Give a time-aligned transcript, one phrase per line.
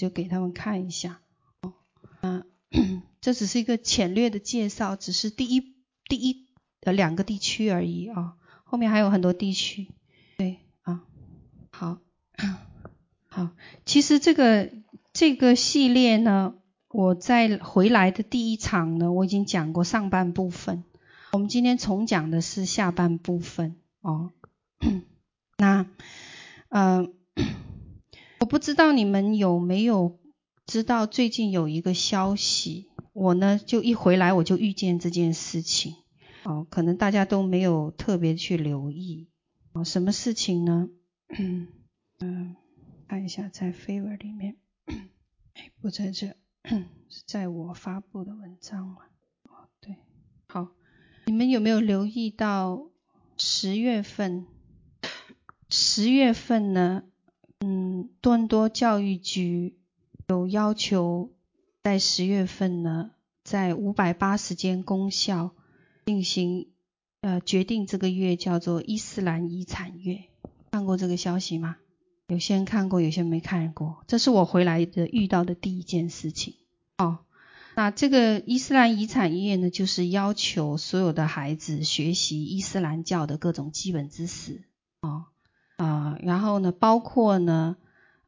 [0.00, 1.20] 就给他们看一下。
[1.60, 1.74] 哦，
[2.22, 2.44] 嗯，
[3.20, 5.74] 这只是一个浅略的介绍，只是第一
[6.08, 6.48] 第一
[6.80, 9.88] 呃两个地区而已啊，后面还有很多地区。
[10.38, 11.02] 对啊，
[11.70, 11.98] 好，
[13.28, 13.50] 好，
[13.84, 14.72] 其实这个
[15.12, 16.54] 这个系列呢，
[16.88, 20.84] 我在回来的第一场呢，我已经讲过上半部分，
[21.32, 24.32] 我们今天重讲的是下半部分哦。
[25.58, 25.84] 那，
[26.70, 27.06] 呃，
[28.50, 30.18] 不知道你们有没有
[30.66, 35.94] 知道最近有一个消息，我呢就一回来我就遇见这件事情，
[36.42, 39.28] 哦，可能大家都没有特别去留意，
[39.72, 40.88] 哦，什么事情呢？
[41.38, 41.68] 嗯，
[43.06, 44.56] 看一下在 Favor 里面，
[45.54, 46.34] 哎，不在这，
[47.28, 48.96] 在我发布的文章吗？
[49.44, 49.94] 哦，对，
[50.48, 50.70] 好，
[51.26, 52.90] 你们有没有留意到
[53.36, 54.48] 十月份？
[55.68, 57.04] 十月份呢，
[57.62, 59.76] 嗯，多伦多教育局
[60.28, 61.30] 有要求，
[61.82, 63.10] 在十月份呢，
[63.44, 65.54] 在五百八十间公校
[66.06, 66.68] 进行，
[67.20, 70.24] 呃，决定这个月叫做伊斯兰遗产月。
[70.70, 71.76] 看过这个消息吗？
[72.28, 74.04] 有些人看过，有些人没看过。
[74.06, 76.54] 这是我回来的遇到的第一件事情。
[76.96, 77.18] 哦，
[77.76, 84.62] 那这个伊斯兰遗产月呢，就是要求所有的孩子学习伊斯兰教的各种基本知识。
[85.02, 85.26] 哦。
[85.82, 87.76] 啊、然后呢，包括呢，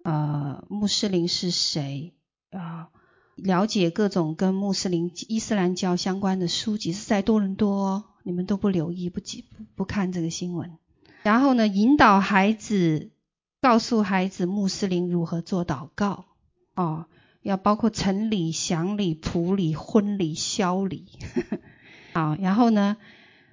[0.05, 2.15] 呃，穆斯林是谁
[2.51, 2.89] 啊、呃？
[3.37, 10.79] 了解各种跟穆斯林、伊斯兰教相关的书籍是在多伦多，你们都不留意、不记、不看这个新闻。
[11.25, 13.11] 然后呢，引导孩子，
[13.61, 16.25] 告诉孩子穆斯林如何做祷告
[16.75, 17.05] 哦，
[17.43, 21.07] 要包括晨礼、祥礼、普礼、婚礼、宵礼。
[22.15, 22.97] 好， 然后呢？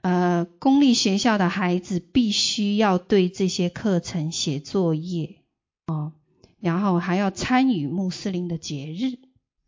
[0.01, 5.41] 呃，公立学校的孩子必须要对这些课程写作业
[5.87, 6.13] 哦，
[6.59, 9.19] 然后还要参与穆斯林的节日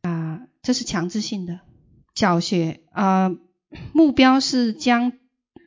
[0.01, 1.59] 啊、这是强制性的。
[2.15, 3.35] 小学啊、
[3.93, 5.13] 目标是将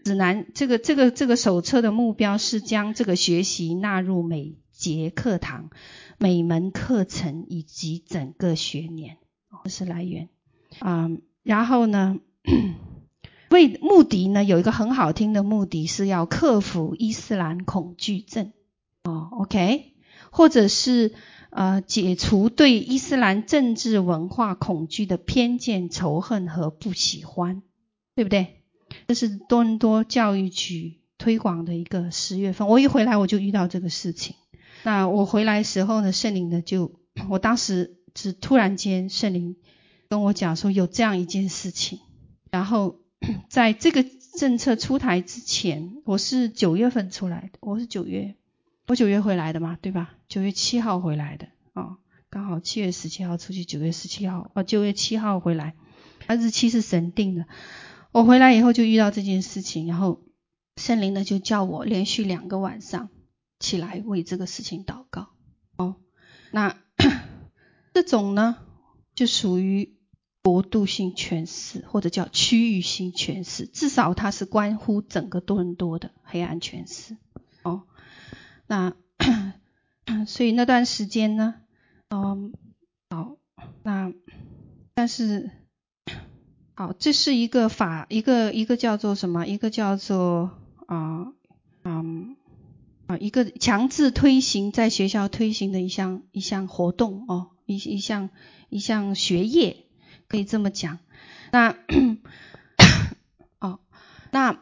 [0.04, 5.70] 指南这个这个这个手册的目标是将这个学习纳入每节课堂、
[6.18, 9.18] 每门课程以及整个学年，
[9.64, 10.28] 这是来源
[10.78, 11.10] 啊、
[11.42, 12.18] 然后呢？
[13.54, 18.52] 为目的呢，有一个很好听的目的是要克服伊斯兰恐惧症
[19.04, 19.92] 哦，OK，
[20.30, 21.14] 或者是
[21.50, 27.62] 呃解除对伊斯兰政治文化恐惧的偏见、仇恨和不喜欢，
[28.16, 28.64] 对不对？
[29.06, 34.34] 这是多伦多教育局推广的一个十月份，我一回来我就遇到这个事情。
[34.82, 36.90] 那我回来时候呢，圣灵呢就，
[37.28, 39.54] 我当时是突然间圣灵
[40.08, 42.00] 跟我讲说有这样一件事情，
[42.50, 43.03] 然后。
[43.48, 44.04] 在这个
[44.38, 48.34] 政策出台之前，我是九月份出来的，我是九月，
[48.86, 50.14] 我九月回来的嘛，对吧？
[50.28, 51.98] 九月七号回来的，哦，
[52.30, 55.74] 刚好七月十七号出去，九月十七号，哦，九月七号回来，
[56.26, 57.46] 那日期是神定的。
[58.12, 60.22] 我回来以后就遇到这件事情，然后
[60.76, 63.08] 圣灵呢就叫我连续两个晚上
[63.60, 65.28] 起来为这个事情祷告。
[65.76, 65.96] 哦，
[66.50, 66.76] 那
[67.94, 68.58] 这种呢
[69.14, 69.93] 就属于。
[70.44, 77.16] 国度性诠释，或者叫区域性诠释，至少它是关乎整个多伦多的黑暗诠释。
[77.62, 77.84] 哦，
[78.66, 78.94] 那
[80.28, 81.54] 所以那段时间呢，
[82.10, 82.52] 嗯，
[83.08, 83.38] 好，
[83.82, 84.12] 那
[84.92, 85.50] 但是
[86.74, 89.46] 好，这是一个法，一个一个叫做什么？
[89.46, 90.50] 一个叫做
[90.86, 91.32] 啊，
[91.84, 92.36] 嗯
[93.06, 98.28] 啊，一个强制推行在学校推行的一项一项活动哦，一一项
[98.68, 99.83] 一项学业。
[100.34, 100.98] 可以这么讲，
[101.52, 101.76] 那
[103.60, 103.78] 哦，
[104.32, 104.58] 那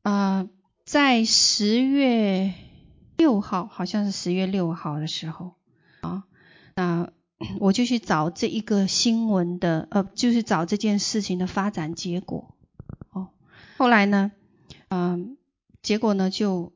[0.00, 0.48] 呃，
[0.86, 2.54] 在十月
[3.18, 5.56] 六号，好像是十月六号的时候
[6.00, 6.24] 啊，
[6.74, 7.12] 那
[7.58, 12.54] 我就去找这一个新闻的，呃，就是找这件事情的发展结果。
[13.10, 13.28] 哦，
[13.76, 14.32] 后来呢，
[14.88, 15.36] 嗯，
[15.82, 16.72] 结果呢，就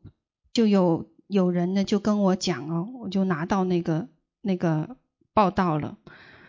[0.52, 4.06] 就有有人呢就跟我讲哦，我就拿到那个
[4.42, 4.98] 那个
[5.32, 5.96] 报道了，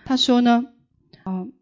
[0.03, 0.65] 他说呢，
[1.23, 1.53] 嗯。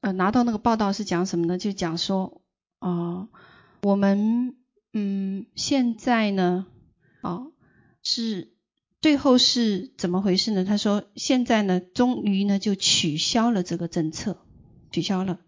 [0.00, 1.58] 呃拿到那个报道是讲什么呢？
[1.58, 2.40] 就讲说，
[2.78, 3.28] 啊、
[3.82, 4.54] 我们
[4.92, 6.66] 嗯，现在呢，
[7.20, 7.42] 啊、
[8.02, 8.52] 是
[9.00, 10.64] 最后是怎么回事呢？
[10.64, 14.38] 他说，现在呢，终于呢就取消了这个政策，
[14.90, 15.40] 取消了。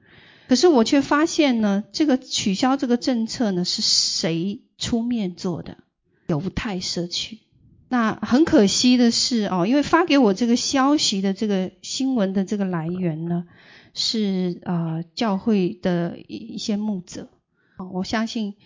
[0.49, 5.79] 可是我却发现呢，这个取消这个政策呢，是谁出面做的？
[6.27, 7.41] 犹太社区。
[7.89, 13.47] 那很可惜的是哦，因为发给我这个消息的这个新闻的这个来源呢。
[13.95, 17.29] 是呃教会的一一些牧者
[17.77, 18.57] 哦，我相信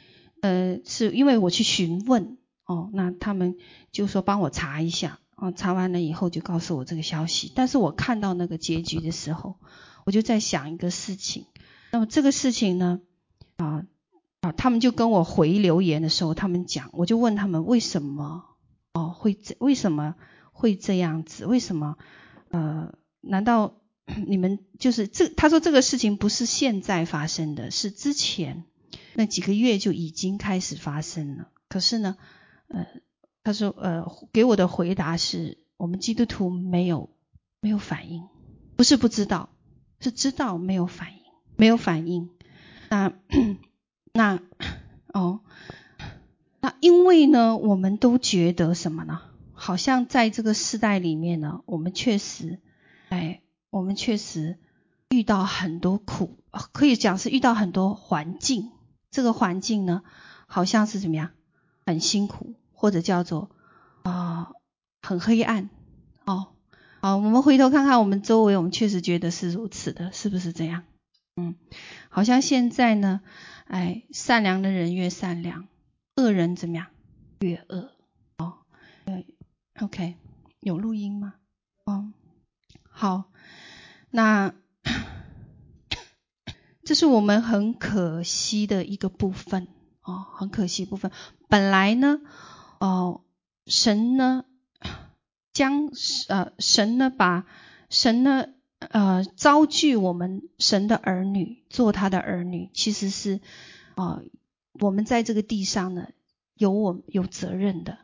[0.41, 3.57] 呃是因为我去询问哦，那他们
[3.93, 7.53] 就说帮我查一下哦，查完了以后就告诉我这个消息。
[7.55, 9.57] 但是我看到那个结局的时候，
[10.05, 11.47] 我就在想一个事情。
[11.93, 13.01] 那么这个事情呢，
[13.57, 13.85] 啊
[14.41, 18.45] 啊，他们就跟我回留言的时候，他们讲，我就问他们为什么
[18.93, 20.15] 哦会这为什么
[20.53, 21.47] 会这样子？
[21.47, 21.97] 为什么？
[22.51, 23.75] 呃，难道
[24.27, 25.29] 你们就是这？
[25.29, 28.65] 他说这个事情不是现在发生的，是之前
[29.15, 31.49] 那几个月就已经开始发生了。
[31.69, 32.17] 可是呢，
[32.69, 32.87] 呃，
[33.43, 37.11] 他说，呃，给我的回答是我们基督徒没有
[37.61, 38.29] 没有反应，
[38.77, 39.49] 不是不知道，
[40.01, 41.19] 是知道没有反应，
[41.57, 42.31] 没有反应。
[42.89, 43.13] 那
[44.15, 44.41] 那
[45.13, 45.41] 哦，
[46.61, 49.21] 那因为呢，我们都觉得什么呢？
[49.53, 52.61] 好像在这个世代里面呢，我们确实，
[53.09, 53.41] 哎，
[53.71, 54.59] 我们确实
[55.11, 56.39] 遇到很多苦，
[56.73, 58.73] 可以讲是遇到很多环境。
[59.11, 60.03] 这个环境呢，
[60.47, 61.31] 好像是怎么样？
[61.87, 63.51] 很辛苦，或者叫做
[64.03, 64.53] 啊、
[65.03, 65.71] 很黑暗
[66.25, 66.49] 哦。
[67.01, 70.85] 好，我们回头看看我们周围，我们确实觉得是如此的，是不是这样？
[71.37, 71.55] 嗯，
[72.09, 73.21] 好像现在呢，
[73.67, 75.69] 哎，善良的人越善良，
[76.17, 76.87] 恶人怎么样？
[77.41, 77.93] 越恶
[78.39, 78.59] 哦。
[79.05, 79.27] 对
[79.81, 80.17] ，OK，
[80.61, 81.35] 有录音吗？
[81.85, 82.11] 哦，
[82.91, 83.31] 好，
[84.17, 84.55] 那
[86.83, 89.69] 这是我们很可惜的一个部分。
[90.01, 91.11] 哦，很可惜部分。
[91.49, 92.21] 本来呢，
[92.79, 93.21] 哦，
[93.67, 94.47] 神呢，
[95.53, 95.91] 将
[96.29, 97.45] 呃神呢把
[97.91, 98.47] 神呢
[98.79, 103.41] 呃招聚我们神的儿女做他的儿女，其实是
[103.97, 104.23] 啊、
[104.81, 106.09] 我们在这个地上呢
[106.55, 107.99] 有我有责任的，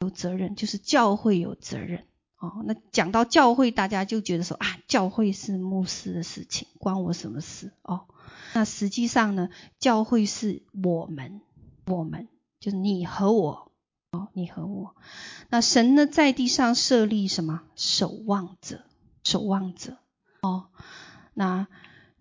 [0.00, 2.04] 有责任就是教会有责任
[2.38, 2.62] 哦。
[2.64, 8.06] 那讲到教会，大家就觉得说啊，教会是牧师的事情，关我什么事哦？
[8.54, 11.42] 那实际上呢，教会是我们。
[11.86, 12.28] 我们
[12.60, 13.72] 就是你和我
[14.10, 14.94] 哦，你和我。
[15.48, 18.84] 那神呢，在地上设立什么守望者？
[19.24, 19.96] 守望者
[20.42, 20.68] 哦。
[21.32, 21.66] 那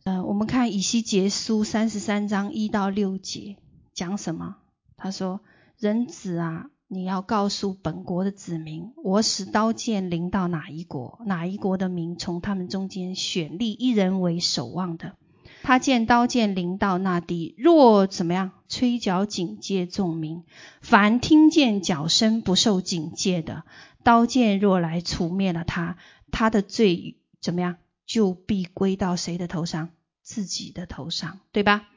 [0.05, 3.57] 呃，我们看以西结书三十三章一到六节
[3.93, 4.55] 讲什么？
[4.95, 5.41] 他说
[5.77, 15.15] ：“人子啊，你要告诉本国的子民，我使刀剑临到哪一国，哪一国的民从他们中间选立一人为守望的。”
[15.63, 20.43] 他见刀剑临到那地，若怎么样，吹角警戒众民；
[20.81, 23.65] 凡听见角声不受警戒的，
[24.03, 25.97] 刀剑若来除灭了他，
[26.31, 27.75] 他的罪怎么样，
[28.05, 29.89] 就必归到谁的头上？
[30.27, 31.87] 自己的头上，对吧？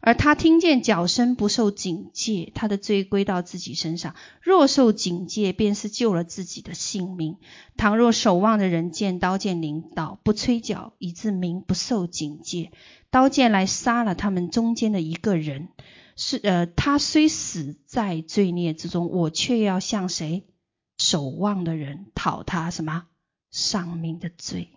[0.00, 4.16] 而他听见角声不受警戒，他的罪归到自己身上。
[4.42, 7.36] 若受警戒，便是救了自己的性命。
[7.76, 12.72] 倘若守望的人见刀剑临到，不吹角，以致民不受警戒，
[13.10, 15.68] 刀剑来杀了他们中间的一个人，
[16.16, 20.48] 是呃，他虽死在罪孽之中，我却要向谁
[20.96, 23.06] 守望的人讨他什么
[23.52, 24.70] 丧命的罪？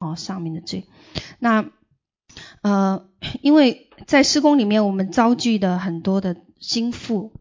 [0.00, 0.88] 哦，丧命的罪。
[1.38, 1.70] 那。
[2.60, 3.06] 呃，
[3.40, 7.32] 因为在施工里面，我们召聚的很多的心腹，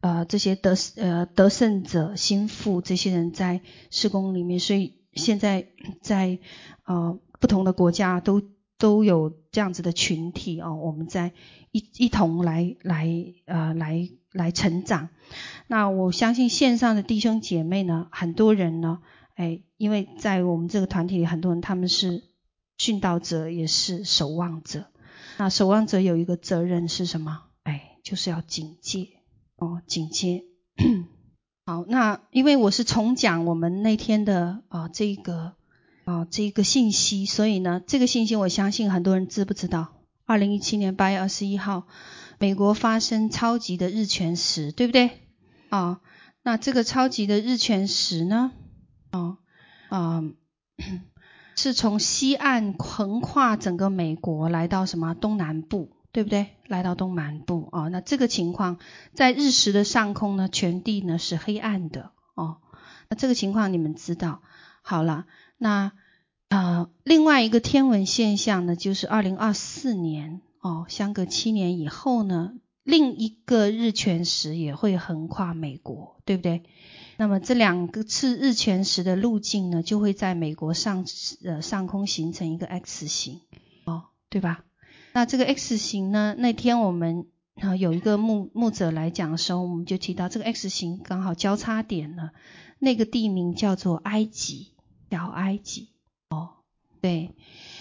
[0.00, 3.60] 呃，这些得呃得胜者心腹这些人在
[3.90, 5.66] 施工里面，所以现在
[6.00, 6.38] 在
[6.84, 8.42] 呃不同的国家都
[8.78, 11.32] 都有这样子的群体哦，我们在
[11.70, 13.08] 一一同来来
[13.44, 15.10] 呃来来成长。
[15.66, 19.00] 那我相信线上的弟兄姐妹呢，很多人呢，
[19.34, 22.24] 哎，因为在我们这个团体里，很多人他们是。
[22.82, 24.86] 殉道者也是守望者，
[25.38, 27.44] 那守望者有一个责任是什么？
[27.62, 29.10] 哎，就是要警戒
[29.54, 30.42] 哦，警戒。
[31.64, 35.52] 好，那因为我是重讲我们那天的啊、呃、这个
[36.06, 40.02] 啊、这个信息，所以呢，这个信息我相信很多人知不知道？
[40.24, 41.86] 二零一七年八月二十一号，
[42.40, 45.20] 美国发生超级的日全食，对不对？
[45.68, 46.00] 啊、
[46.42, 48.50] 那这个超级的日全食呢？
[49.12, 49.38] 哦，
[49.88, 50.24] 啊、
[51.54, 56.48] 是从西岸横跨整个美国来到什么东南部，对不对？
[56.66, 58.78] 来到东南部哦，那这个情况
[59.14, 62.58] 在日食的上空呢，全地呢是黑暗的哦。
[63.08, 64.40] 那这个情况你们知道。
[64.82, 65.26] 好了，
[65.58, 65.92] 那
[66.48, 76.62] 呃另外一个天文现象呢，就是二零二四年哦，相隔七年以后呢，另一个日全食也会横跨美国，对不对？
[77.18, 81.04] 那么这两个次日全食的路径呢，就会在美国上
[81.44, 83.40] 呃上空形成一个 X 型，
[83.84, 84.64] 哦，对吧？
[85.12, 87.26] 那这个 X 型呢，那天我们
[87.56, 92.32] 啊有一个牧牧者来讲的时候，我们就提到这个 X 型刚好交叉点了，
[92.78, 94.72] 那个地名叫做埃及，
[95.10, 95.90] 小埃及，
[96.30, 96.54] 哦，
[97.02, 97.34] 对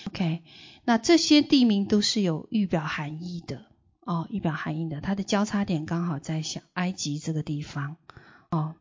[0.07, 0.43] ，OK，
[0.83, 3.65] 那这些地名都是有预表含义的，
[4.01, 7.95] 哦，预表含义的，它的交叉点刚好在小埃及这个地方，
[8.51, 8.75] 哦。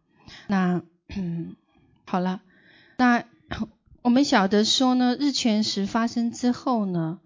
[0.47, 0.83] 那
[1.15, 1.57] 嗯，
[2.07, 2.41] 好了，
[2.97, 3.25] 那
[4.03, 7.21] 我们晓得说呢，日全食发生之后呢，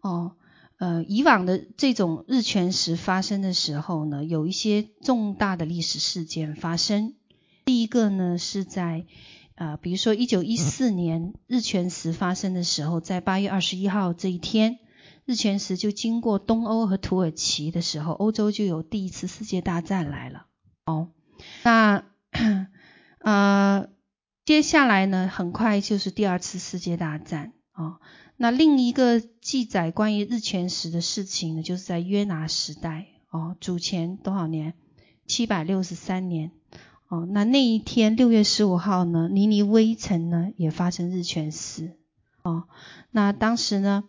[0.00, 0.32] 哦，
[0.78, 7.14] 呃，以往的这种日全食发生的时候呢，有一些重大的历史事件发生。
[7.64, 9.04] 第一个呢，是在
[9.54, 14.78] 呃，比如说一九一四年日全食发生的时候，在八月二十一号这一天，
[15.26, 20.46] 日全食就经过东欧和土耳其的时候，欧洲就有第一次世界大战来了。
[20.86, 21.10] 哦，
[21.62, 22.04] 那
[23.20, 23.88] 呃，
[24.44, 27.52] 接下来呢，很快就是第二次世界大战。
[27.72, 28.00] 哦，
[28.36, 33.06] 那另一个记载关于日全食的事情呢，就是在约拿时代。
[33.30, 34.74] 哦，主前多少年？
[35.26, 36.50] 七百六十三年。
[37.08, 41.96] 哦，那那一天六月十五号呢，尼尼微城呢也发生日全食。
[42.42, 42.64] 哦，
[43.10, 44.04] 那当时呢，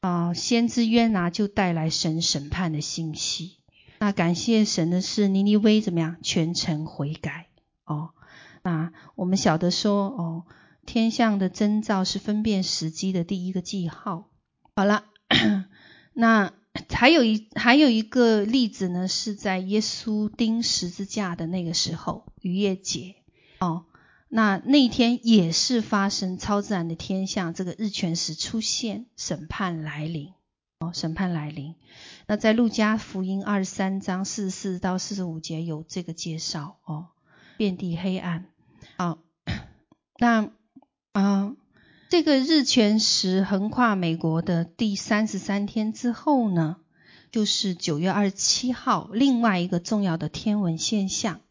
[0.00, 3.56] 啊、先知约拿就带来神审判的信息。
[3.98, 6.16] 那感谢神的是，尼尼微怎么样？
[6.22, 7.48] 全城悔改。
[7.84, 8.10] 哦，
[8.62, 10.44] 那我们晓得说，哦，
[10.86, 14.28] 天象的征兆是分辨时机的第一个记号。
[14.74, 15.04] 好了，
[16.12, 16.52] 那。
[16.88, 23.16] 还有一还有一个例子呢，是在耶稣钉十字架的那个时候，逾越节
[23.58, 23.86] 哦，
[24.28, 30.32] 那那天也是发生超自然的天象，这个日全食出现，审判来临
[30.78, 31.74] 哦，审判来临。
[32.28, 37.08] 那在路加福音二十三章四十四到四十五节有这个介绍哦，
[37.60, 38.46] 遍地黑暗。
[38.96, 39.18] 好，
[40.18, 40.50] 那
[41.12, 41.54] 啊。
[42.08, 46.78] 这个日全食横跨美国的第三十三天之后呢，
[47.30, 51.42] 就是九月二十七号，另外一个重要的天文现象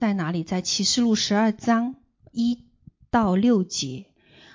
[0.00, 0.42] 在哪里？
[0.42, 1.96] 在启示录十二章
[2.32, 2.64] 一
[3.10, 4.06] 到六节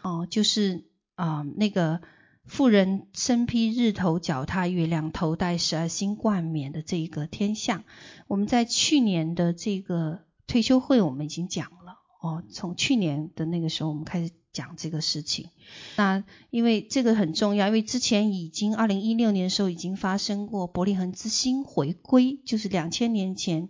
[0.01, 2.01] 哦，就是啊、那个
[2.45, 7.83] 富人身披日头，脚踏月亮，头戴十二星冠冕的这一个天象。
[8.27, 14.31] 我们在去年的这个退休会，我们已经讲了哦，从去年的那个时候，我们开始。
[14.53, 15.49] 讲这个事情，
[15.97, 23.69] 那因为这个很重要，因为之前已经二零一六年的时候已经发生过伯利恒之星回归，就是两千年前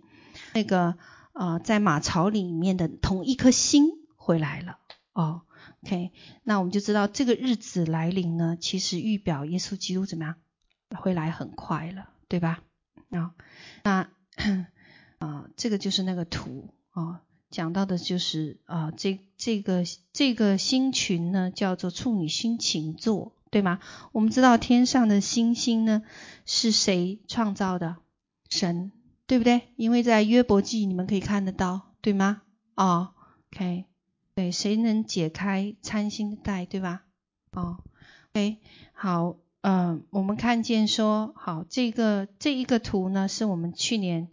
[0.52, 0.98] 那个
[1.32, 4.76] 呃在马槽里面的同一颗星回来了
[5.14, 5.40] 哦。
[5.84, 6.12] OK，
[6.42, 10.34] 那我们就知道这个日子来临呢，其实预表耶稣基督怎么样
[10.94, 12.60] 回来很快了，对吧？
[13.08, 13.32] 啊、
[13.84, 14.10] 那
[15.24, 17.22] 啊、这个就是那个图啊。
[17.50, 23.78] 讲到的就是啊，这这个这个星群呢，叫做处女星琴座，对吗？
[24.10, 26.02] 我们知道天上的星星呢，
[26.44, 27.98] 是谁创造的？
[28.50, 28.90] 神，
[29.28, 29.68] 对不对？
[29.76, 32.42] 因为在约伯记你们可以看得到，对吗？
[32.74, 33.14] 哦
[33.52, 33.84] ，OK，
[34.34, 37.04] 对，谁能解开参星的带，对吧？
[37.52, 37.78] 哦
[38.32, 38.58] ，OK，
[38.92, 44.28] 好，嗯、我们看见说，好，这个这一个图呢，是我们去年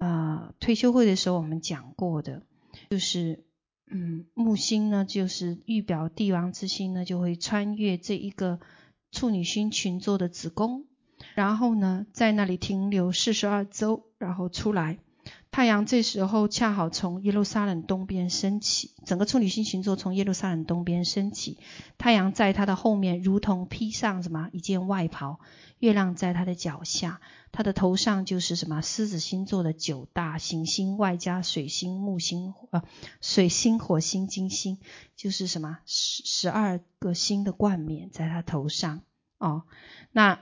[0.00, 2.42] 啊退休会的时候我们讲过的。
[2.90, 3.44] 就是，
[3.90, 8.58] 嗯，木星呢，就是预表帝王之星呢，就会穿越这一个
[9.12, 10.86] 处女星群座的子宫，
[11.34, 14.98] 然后呢，在那里停留四十二周，然后出来。
[15.60, 21.58] 太阳这时候恰好从耶路撒冷东边升起，整个处女星群座从耶路撒冷东边升起，
[21.98, 25.38] 太阳在它的后面，如同披上什么一件外袍；
[25.78, 27.20] 月亮在它的脚下，
[27.52, 32.82] 它的头上就是什么狮子星座的九大行星，外加水星、木星、呃
[33.20, 34.78] 水星、火星、金星，
[35.14, 39.02] 就是什么十十二个星的冠冕在它头上
[39.36, 39.64] 哦。
[40.10, 40.40] 那啊、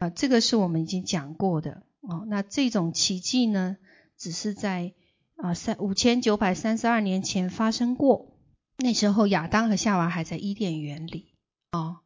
[0.00, 2.24] 呃，这个是我们已经讲过的哦。
[2.26, 3.76] 那这种奇迹呢？
[4.18, 4.92] 只是在
[5.36, 8.36] 啊三五千九百三十二年前发生过，
[8.76, 11.32] 那时候亚当和夏娃还在伊甸园里
[11.72, 12.00] 哦。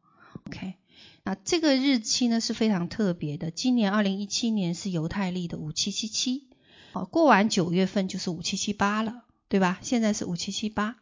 [0.45, 0.75] OK，
[1.23, 3.49] 那这个日期呢是非常特别的。
[3.49, 6.49] 今年二零一七年是犹太历的五七七七，
[6.93, 9.79] 哦，过完九月份就是五七七八了，对吧？
[9.81, 10.97] 现在是五七七八，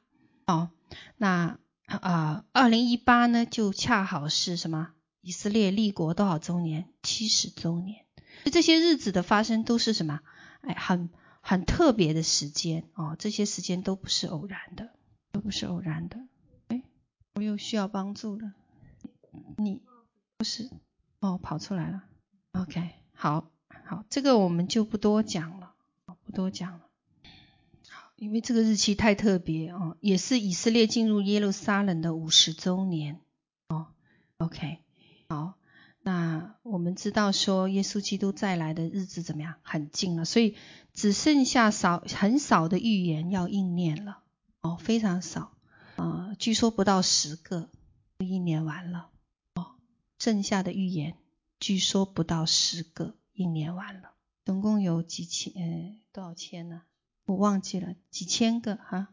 [0.45, 0.69] 哦，
[1.17, 4.91] 那啊二零一八呢就恰好是什么？
[5.21, 6.85] 以色列立国多少周年？
[7.03, 8.05] 七十周年。
[8.51, 10.21] 这些日子的发生都是什么？
[10.61, 11.09] 哎，很
[11.41, 14.91] 很特别的时间哦，这些时间都不是偶然的，
[15.31, 16.17] 都不是偶然的。
[16.67, 16.83] 哎，
[17.35, 18.53] 我又需要帮助了，
[19.57, 19.81] 你
[20.37, 20.69] 不是
[21.19, 22.03] 哦，跑出来了。
[22.53, 23.51] OK，好，
[23.85, 25.73] 好，这个我们就不多讲了，
[26.23, 26.87] 不多讲了。
[27.89, 33.19] 好，因为这个日期太特别哦，也是以色列进入耶路撒冷的五十周年
[33.69, 33.87] 哦。
[34.37, 34.79] OK，
[35.27, 35.55] 好。
[36.03, 39.55] 那我们知道说，耶稣基督再来的日子怎么样？
[39.61, 40.55] 很近了，所以
[40.93, 44.23] 只剩下少很少的预言要应验了
[44.61, 45.51] 哦，非常少
[45.97, 47.69] 啊、呃，据说不到十个
[48.19, 49.09] 就应验完了
[49.55, 49.75] 哦，
[50.17, 51.17] 剩下的预言
[51.59, 56.81] 据说不到十个应验完了，总共有几千呃多少千呢？
[57.25, 59.09] 我忘记了，几千个哈，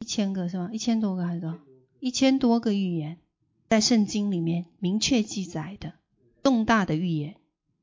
[0.00, 0.70] 一千个是吗？
[0.72, 1.58] 一千多个还是多少？
[2.00, 3.20] 一千多个预言
[3.68, 5.94] 在圣经里面明确记载的
[6.42, 7.36] 重大的预言，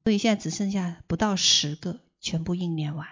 [0.03, 3.07] 所以现在只剩下不到十个全部应验完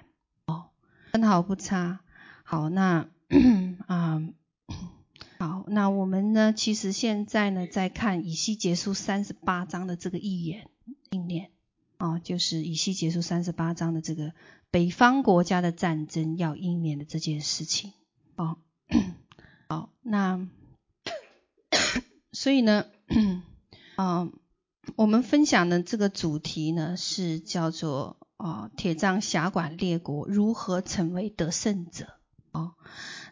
[0.45, 0.69] 哦，
[1.11, 2.01] 分毫不差。
[2.43, 3.09] 好，那
[3.87, 4.33] 啊、嗯，
[5.39, 10.69] 好，那我们呢，其实现在呢在看以西结束三十八章的这个预言
[11.11, 11.51] 应验
[11.97, 14.33] 哦，就是以西结束三十八章的这个
[14.71, 17.93] 北方国家的战争要应验的这件事情
[18.35, 18.57] 哦。
[19.69, 20.47] 好，那。
[22.33, 22.85] 所以呢，
[23.95, 24.29] 啊，
[24.95, 32.07] 我们分享的这个主题呢，是叫做啊，铁杖辖管列国如何成为得胜者
[32.51, 32.73] 哦。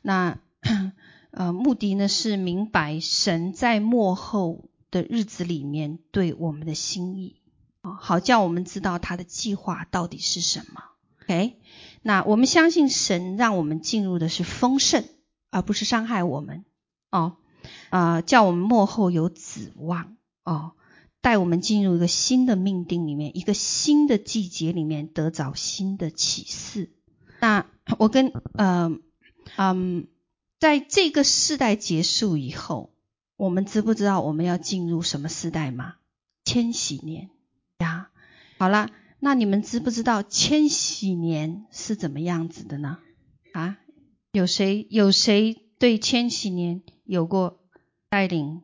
[0.01, 0.38] 那
[1.31, 7.41] 呃，目的呢是明白神在末后的日子里面对我们的心意
[7.81, 10.83] 啊，好叫我们知道他的计划到底是什么。
[11.24, 11.59] OK，
[12.03, 15.03] 那我们相信神让我们进入的是丰盛，
[15.50, 16.63] 而不是伤害我们
[17.12, 17.38] 哦。
[17.89, 20.74] 啊、叫我们末后有指望哦，
[21.25, 26.91] 带我们进入一个新的命定里面，一个新的季节里面得着新的启示。
[27.41, 27.65] 那
[27.98, 28.96] 我跟呃
[29.58, 30.05] 嗯，
[30.60, 32.94] 在这个世代结束以后，
[33.38, 35.96] 我们知不知道我们要进入什么世代吗？
[36.44, 37.32] 千禧年
[37.79, 38.12] 呀。
[38.60, 43.00] 好了，那你们知不知道千禧年是怎么样子的呢？
[43.51, 43.79] 啊，
[44.32, 47.58] 有谁有谁对千禧年有过？
[48.10, 48.62] 带领，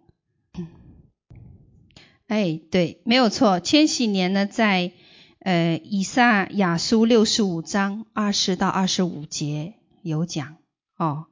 [2.31, 3.59] 哎，对，没有错。
[3.59, 4.93] 千禧年呢，在
[5.39, 10.55] 呃以赛亚书六十五章二十到二十五节有讲
[10.95, 11.25] 哦，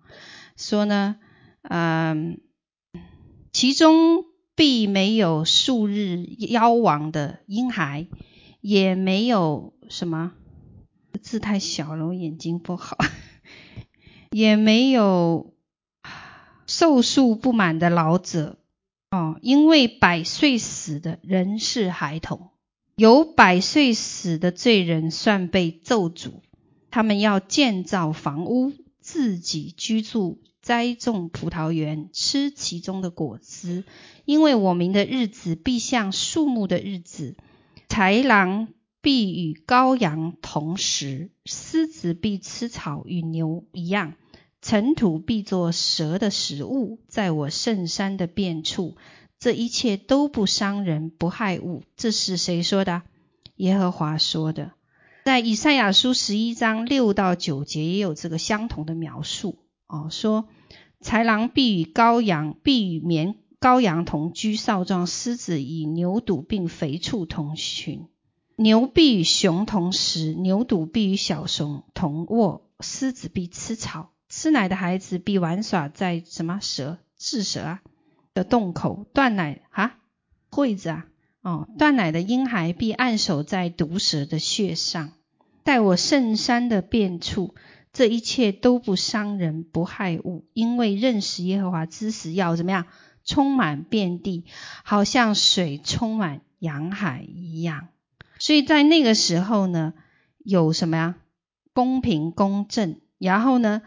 [0.58, 1.16] 说呢，
[1.62, 2.42] 嗯、
[3.54, 4.26] 其中
[4.56, 8.08] 必没有数日夭亡的婴孩，
[8.60, 10.34] 也没有什么
[11.22, 12.98] 字太小了，我眼睛不好，
[14.32, 15.54] 也没有。
[16.68, 18.59] 寿数不满的老者，
[19.12, 22.50] 哦，因为百岁死的人是孩童，
[22.96, 26.42] 有百岁死的罪人算被咒诅。
[26.92, 33.84] 他们要建造房屋，自己居住，栽种葡萄园，吃其中的果子。
[34.26, 37.36] 因为我们的日子必像树木的日子，
[37.88, 38.68] 豺狼
[39.02, 44.14] 必与羔羊同食，狮子必吃草与牛一样。
[44.62, 48.98] 尘土必作蛇的食物，在我圣山的遍处，
[49.40, 51.84] 这一切都不伤人，不害物。
[51.96, 53.04] 这是谁说的？
[53.56, 54.74] 耶和华说的。
[55.26, 60.48] 在以赛亚书十一章六到九节也有这个相同的描述哦，说
[61.02, 68.08] 豺狼必与羔羊，必与绵羔羊同居，少壮狮子与牛犊并肥畜同群，
[68.56, 74.12] 牛必与熊同食，牛犊必与小熊同卧，狮子必吃草。
[74.30, 77.82] 吃奶的孩子必玩耍在什么蛇、治蛇啊
[78.36, 79.98] 的洞口，断奶啊，
[80.52, 81.08] 惠子啊，
[81.42, 85.14] 哦，断奶的婴孩必按手在毒蛇的穴上，
[85.64, 87.56] 待我圣山的遍处，
[87.92, 92.86] 这一切都不伤人，不害物，因为认识耶和华之时要怎么样？
[93.26, 94.46] 充满遍地，
[94.84, 97.88] 好像水充满洋海一样。
[98.38, 99.94] 所以在那个时候呢，
[100.38, 101.16] 有什么呀？
[101.74, 103.82] 公平公正，然后呢？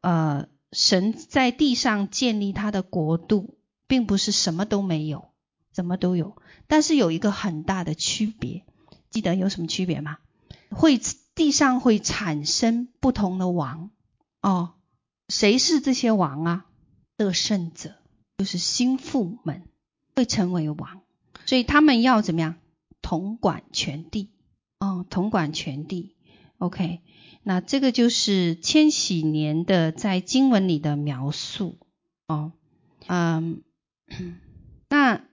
[0.00, 5.30] 呃，神在地上建立他的国度，并不是什么都没有，
[5.74, 8.64] 什么都有，但是有一个很大的区别，
[9.10, 10.18] 记得有什么区别吗？
[10.70, 11.00] 会
[11.34, 13.90] 地上会产生不同的王
[14.42, 14.74] 哦，
[15.28, 16.66] 谁是这些王啊？
[17.16, 17.94] 得胜者
[18.36, 19.64] 就是心腹们
[20.14, 21.00] 会成为王，
[21.46, 22.56] 所以他们要怎么样？
[23.00, 24.30] 统管全地
[24.78, 26.14] 哦，统管全地
[26.58, 27.00] ，OK。
[27.44, 31.78] 那这个就是千禧年的在经文里的描述
[32.26, 32.52] 哦，
[33.06, 33.62] 嗯，
[34.90, 35.24] 那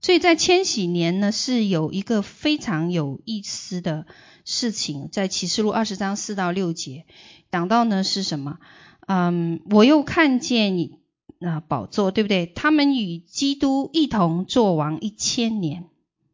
[0.00, 4.06] 所以在千禧年呢是有一个非常有意思的
[4.44, 7.06] 事情，在启示录二十章四到六节
[7.52, 8.58] 讲到呢是什么？
[9.06, 10.98] 嗯，我又看见你
[11.38, 12.46] 那宝座，对不对？
[12.46, 15.84] 他们与基督一同作王一千年，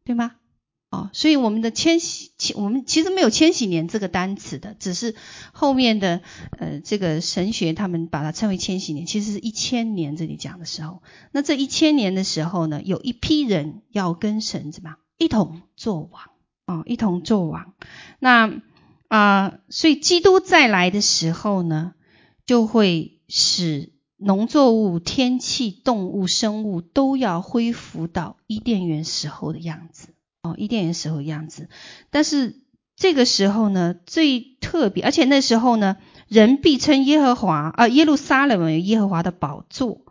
[0.03, 0.31] 对吗？
[0.89, 5.13] 哦，所以我们的千禧，我们其实没有千禧年这个单词的，只是
[5.51, 6.21] 后面的
[6.57, 11.03] 呃这个神学他们把它称为千禧年，其实是一千年这里讲的时候。
[11.31, 16.23] 那这一千年的时候呢，有一批人要跟神怎么样一同作王
[16.65, 17.73] 哦，一同作王。
[18.19, 18.61] 那
[19.09, 21.93] 啊、所以基督再来的时候呢，
[22.45, 30.09] 就会使农作物、天气、动物、生物都要恢复到伊甸园时候的样子。
[30.49, 31.69] 哦，伊甸园时候的样子，
[32.09, 32.61] 但是
[32.95, 40.01] 这个时候呢，最特别，而且那时候呢，人必称耶和华啊，耶路撒冷为耶和华的宝座，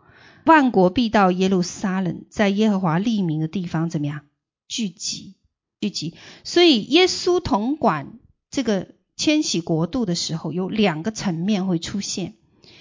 [0.45, 4.21] 万国必到耶路撒冷，在耶和华立名的地方怎么样
[4.67, 5.35] 聚集
[5.79, 6.15] 聚集？
[6.43, 12.33] 所以耶稣统管这个迁徙国度的时候，有两个层面会出现，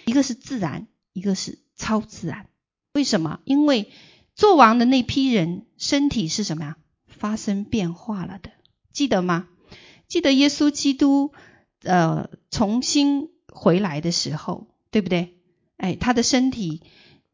[0.06, 2.46] 一个是自然，一个是超自然。
[2.94, 3.40] 为什么？
[3.44, 3.90] 因为
[4.34, 6.76] 作王的那批人身体是什么呀？
[7.18, 8.50] 发生变化了的，
[8.92, 9.48] 记得吗？
[10.06, 11.32] 记得耶稣基督，
[11.82, 15.36] 呃，重新回来的时候，对不对？
[15.76, 16.80] 哎，他的身体，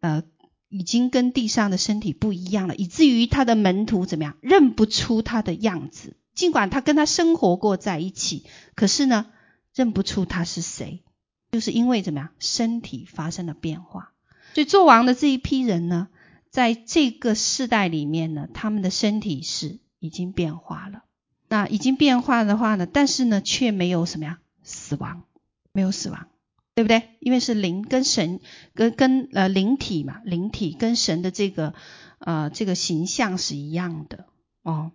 [0.00, 0.24] 呃，
[0.68, 6.16] 已经跟地上的身体不一样了，以至于他的门徒怎么样，认不出他的样子。
[6.34, 8.44] 尽管他跟他生活过在一起，
[8.74, 9.26] 可是呢，
[9.72, 11.04] 认不出他是谁，
[11.52, 14.12] 就是因为怎么样，身体发生了变化。
[14.54, 16.08] 所以作王的这一批人呢，
[16.54, 21.02] 在这个世代里面呢，他们的身体是已经变化了。
[21.48, 24.38] 那已经变化的话呢，但是呢，却没有什么呀？
[24.62, 25.24] 死亡，
[25.72, 26.28] 没有死亡，
[26.76, 27.08] 对不对？
[27.18, 28.38] 因为是灵跟神
[28.72, 31.74] 跟跟呃灵体嘛，灵体跟神的这个
[32.20, 34.26] 呃这个形象是一样的
[34.62, 34.92] 哦。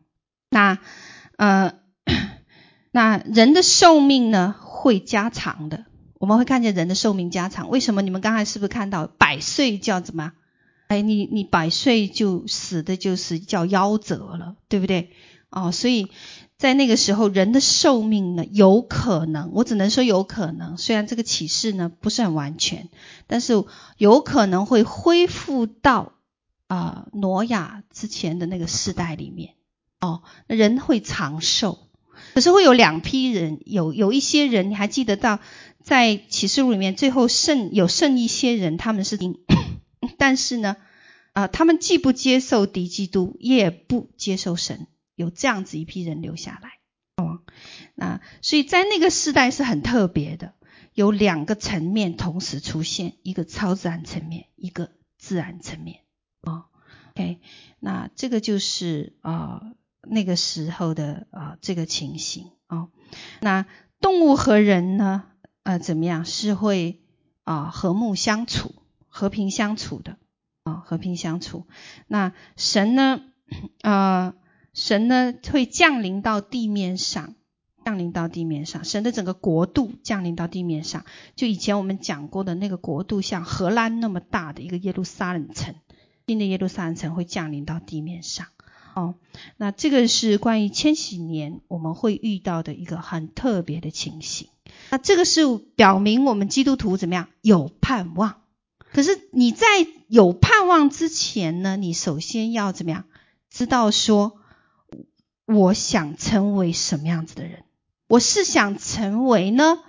[0.49, 0.79] 那
[1.35, 1.73] 呃
[2.91, 5.87] 那人的寿命呢会加长的，
[6.19, 7.69] 我们会看见人的寿命加长。
[7.69, 8.01] 为什么？
[8.01, 10.31] 你们刚才是不是看到百岁叫怎么？
[10.89, 15.11] 哎，你你百岁就死的就是叫夭折了，对不对？
[15.49, 16.09] 哦，所以。
[16.57, 20.77] 在那个时候，人的寿命呢，有可能，我只能说有可能。
[20.77, 22.89] 虽然这个启示呢不是很完全，
[23.27, 23.63] 但是
[23.97, 26.11] 有可能会恢复到
[26.67, 29.53] 啊、挪亚之前的那个时代里面。
[30.01, 31.77] 哦，人会长寿，
[32.33, 35.39] 可是会有两批人，有有一些人，你还记得到
[35.81, 39.17] 在启示录里面，最后剩有剩一些人，他们是，
[40.17, 40.77] 但是呢，
[41.33, 44.87] 啊、他们既不接受敌基督，也不接受神。
[45.15, 46.79] 有这样子一批人留下来，
[47.17, 47.41] 哦，
[47.93, 50.53] 那所以在那个时代是很特别的，
[50.93, 55.99] 有两个层面同时出现，一个超自然层面，一个自然层面，
[56.41, 56.65] 哦
[57.11, 57.41] ，OK，
[57.79, 62.51] 那这个就是啊、那个时候的啊、这个情形。
[62.69, 62.89] 哦，
[63.41, 63.65] 那
[63.99, 65.23] 动物和人呢，
[65.63, 67.01] 呃怎么样是会
[67.43, 68.73] 啊、和睦相处、
[69.19, 70.17] 和平相处的
[70.63, 71.67] 啊、哦、和平相处，
[72.07, 73.21] 那神呢
[73.81, 74.27] 啊。
[74.27, 74.33] 呃
[74.71, 77.33] 神呢会降临到地面上，
[77.83, 81.05] 降临到地面上，神的整个国度降临到地面上。
[81.35, 85.73] 就以前我们讲过的那个国度，像荷兰那么大的一个耶路撒冷城，
[86.27, 88.45] 新的耶路撒冷城会降临到地面上。
[88.93, 89.15] 哦，
[89.57, 94.49] 那这个是关于千禧年我们会遇到的一个很特别的情形。
[94.91, 97.27] 那这个是表明我们基督徒怎么样？
[97.41, 98.41] 有盼望。
[98.91, 99.65] 可是你在
[100.07, 103.05] 有盼望之前呢，你首先要怎么样？
[103.49, 104.37] 知道说。
[105.51, 107.63] 我想成为什么样子的人？
[108.05, 109.79] 我是想成为呢？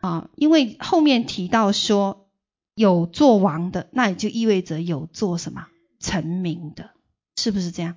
[0.00, 2.30] 啊，因为后面提到说
[2.74, 5.66] 有做王的，那也就意味着有做什么
[6.00, 6.92] 成名的，
[7.36, 7.96] 是不是这样？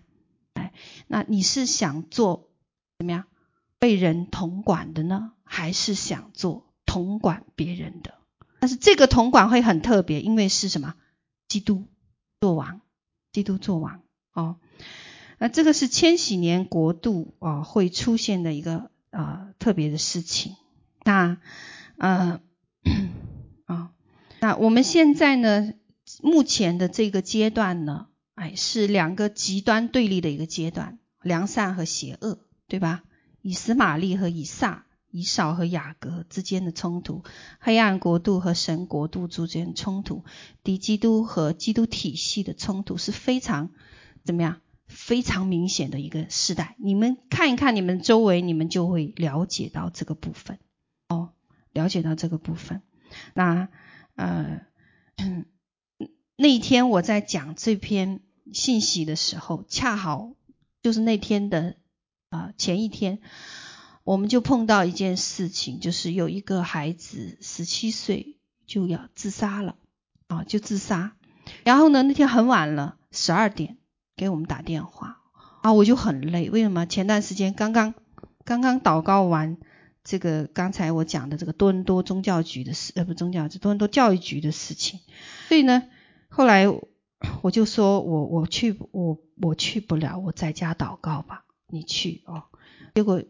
[0.56, 0.74] 哎，
[1.08, 2.50] 那你是想做
[2.98, 3.28] 怎么样
[3.80, 5.32] 被人统管的呢？
[5.46, 8.16] 还是想做统管别人的？
[8.66, 10.96] 但是这个统管会很特别，因为是什么？
[11.48, 11.86] 基督
[12.42, 12.82] 做王，
[13.32, 14.02] 基督做王
[14.34, 14.56] 哦。
[15.38, 20.56] 那这个是千禧年国度啊会出现的一个啊特别的事情。
[21.04, 21.38] 那
[22.00, 22.42] 呃
[23.66, 23.92] 啊，
[24.42, 25.74] 那我们现在呢，
[26.24, 33.04] 目前的这个阶段呢，哎，是两个极端对立的一个阶段，良善和邪恶，对吧？
[33.44, 34.85] 以实玛利和以撒，
[35.16, 37.24] 以扫和雅各之间的冲突，
[37.60, 40.26] 黑暗国度和神国度之间的冲突，
[40.62, 43.72] 敌基督和基督体系的冲突是非常
[44.26, 44.60] 怎么样？
[44.88, 50.60] 非常明显的一个时代，你们看一看你们周围，你们就会了解到这个部分
[51.08, 51.32] 哦，
[51.72, 52.84] 了解到这个部分。
[53.34, 53.70] 那
[54.16, 54.62] 呃，
[56.36, 58.20] 那一天我在讲这篇
[58.54, 60.34] 信息的时候，恰好
[60.84, 61.78] 就是那天的
[62.30, 63.22] 啊、前一天，
[64.06, 69.76] 我们就碰到一件事情，就是有一个孩子十七岁就要自杀了
[70.28, 71.18] 啊，就自杀。
[71.66, 73.78] 然后呢，那天很晚了，十二点。
[74.18, 75.18] 给我们打电话
[75.62, 76.50] 啊，我就很累。
[76.50, 76.86] 为什么？
[76.86, 77.94] 前段时间刚刚
[78.46, 79.58] 刚刚祷告完
[80.06, 85.02] 这个刚才我讲的这个多伦多宗教局的事，呃，不宗教局，多伦多教育局的事情。
[85.50, 85.84] 所以呢，
[86.30, 86.66] 后来
[87.42, 92.44] 我就说我我去我我去不了，我在家祷告吧，你去哦。
[92.94, 93.22] 结果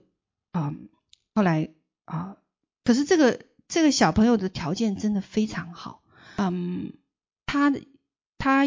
[0.59, 0.89] 啊、嗯，
[1.33, 1.69] 后来
[2.05, 2.37] 啊，
[2.83, 6.01] 可是这个这个小朋友的条件真的非常好，
[6.37, 6.93] 嗯，
[7.45, 7.71] 他
[8.37, 8.65] 他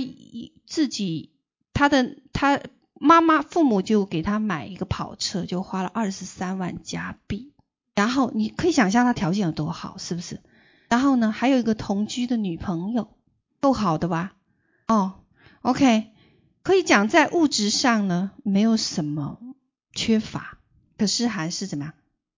[0.66, 1.32] 自己。
[1.80, 2.60] 他的他
[2.94, 7.52] 妈妈父母就给他买一个跑车，就花了二十三万加币。
[7.94, 10.40] 然后你可以想象他条件有多好，是不是？
[10.88, 13.16] 然后呢，还有一个同居的女朋友，
[13.60, 14.34] 够好的吧？
[14.88, 15.20] 哦
[15.62, 16.10] ，OK，
[16.64, 19.38] 可以讲在物质上呢，没有什么
[19.94, 20.57] 缺乏，
[20.98, 21.94] 可是还是怎么样？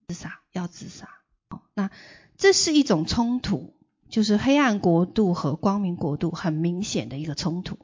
[0.07, 1.09] 自杀，要自杀。
[1.49, 1.91] 哦，那
[2.37, 3.75] 这是一种冲突，
[4.09, 7.79] 就是黑暗国度和光明国度很明显的一个冲突。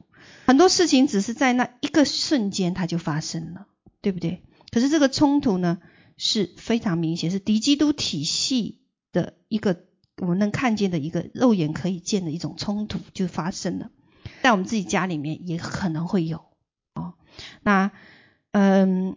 [0.45, 3.67] 很多事情只是在那一个瞬间它就发生了，
[4.01, 4.43] 对不对？
[4.71, 5.79] 可是这个冲突呢，
[6.15, 9.83] 是非常明显，是敌基督体系的一个。
[10.19, 13.91] 我们能看见的一个肉眼可以见的一种冲突就发生了，
[14.41, 16.43] 在我们自己家里面也可能会有
[16.95, 17.13] 哦。
[17.61, 17.91] 那
[18.49, 19.15] 嗯，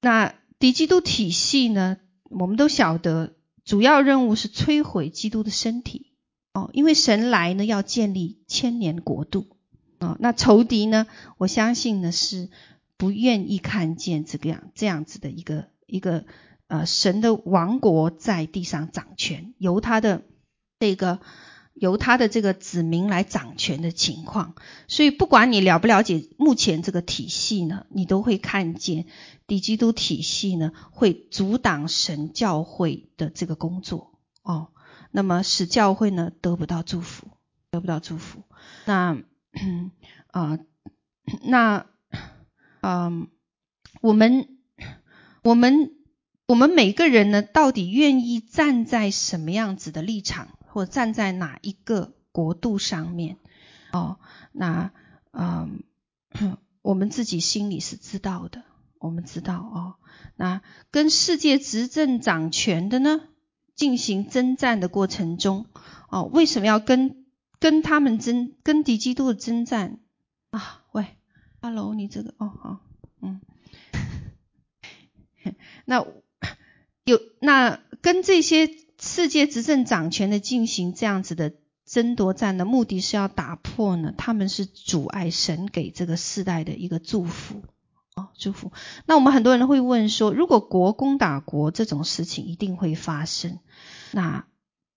[0.00, 6.12] 那敌基督体系呢，我们都晓得，主要任务是摧毁基督的身体
[6.52, 9.46] 哦，因为神来呢要建立千年国度
[10.00, 10.16] 哦。
[10.20, 11.06] 那仇敌呢，
[11.38, 12.50] 我相信呢是
[12.96, 16.24] 不愿意看见这个样这样子的一个一个
[16.68, 20.22] 呃神的王国在地上掌权，由他的。
[20.78, 21.20] 这个
[21.78, 24.54] 由他的这个子民来掌权的情况，
[24.88, 29.04] 所以不管你了不了解目前这个体系呢，你都会看见
[29.46, 34.68] 敌基督体系呢会阻挡神教会的这个工作哦，
[35.10, 37.28] 那么使教会呢得不到祝福，
[37.70, 38.42] 得不到祝福。
[38.86, 39.18] 那
[40.30, 40.58] 啊、
[41.44, 41.86] 那
[42.80, 43.28] 嗯，
[44.00, 44.48] 我们
[45.42, 45.92] 我们
[46.46, 50.55] 我们每个人呢，到底愿意站在什么样子的立场？
[50.76, 53.38] 或站在哪一个国度上面，
[53.92, 54.18] 哦，
[54.52, 54.92] 那
[55.32, 55.80] 嗯，
[56.82, 58.62] 我们自己心里是知道的，
[58.98, 59.94] 我们知道哦。
[60.36, 60.60] 那
[60.90, 63.22] 跟世界执政掌权的呢，
[63.74, 65.64] 进行征战的过程中，
[66.10, 67.24] 哦，为什么要跟
[67.58, 70.00] 跟他们争，跟敌基督的征战
[70.50, 70.84] 啊？
[70.92, 71.16] 喂
[71.62, 72.80] ，Hello，你这个哦好，
[73.22, 73.40] 嗯，
[75.86, 76.06] 那
[77.06, 78.68] 有那跟这些。
[79.06, 81.54] 世界执政掌权的进行这样子的
[81.86, 87.62] 争夺战的目的是要打破呢，他们是阻碍神给这个世代的一个祝福
[88.16, 88.72] 哦，祝福。
[89.06, 93.60] 那我们很多人会问说，如果国攻打国这种事情一定会发生？
[94.10, 94.44] 那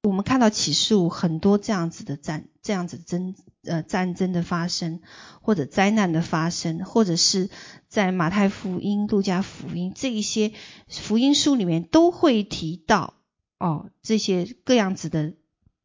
[0.02, 5.02] 我们看到启示录很多这样子的战，这样子争呃战争的发生，
[5.42, 7.52] 或者灾难的发生，或者是
[7.88, 10.52] 在马太福音、路加福音这一些
[10.88, 13.14] 福音书里面都会提到。
[13.60, 15.34] 哦，这些各样子的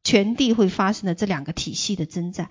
[0.04, 2.48] 全地会发生的这两个体系的征战，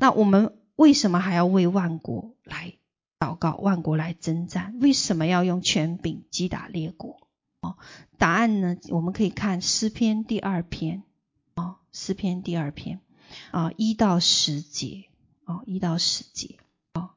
[0.00, 2.74] 那我们为什么还要为万国来
[3.18, 4.76] 祷告，万国来征战？
[4.80, 7.28] 为什么要用权柄击打列国？
[7.60, 7.76] 哦，
[8.18, 8.76] 答案呢？
[8.88, 11.04] 我们可以看诗篇第二篇，
[11.54, 13.00] 哦，诗篇第二篇，
[13.52, 15.04] 啊，一到十节，
[15.44, 16.56] 哦，一到十节，
[16.92, 17.10] 哦，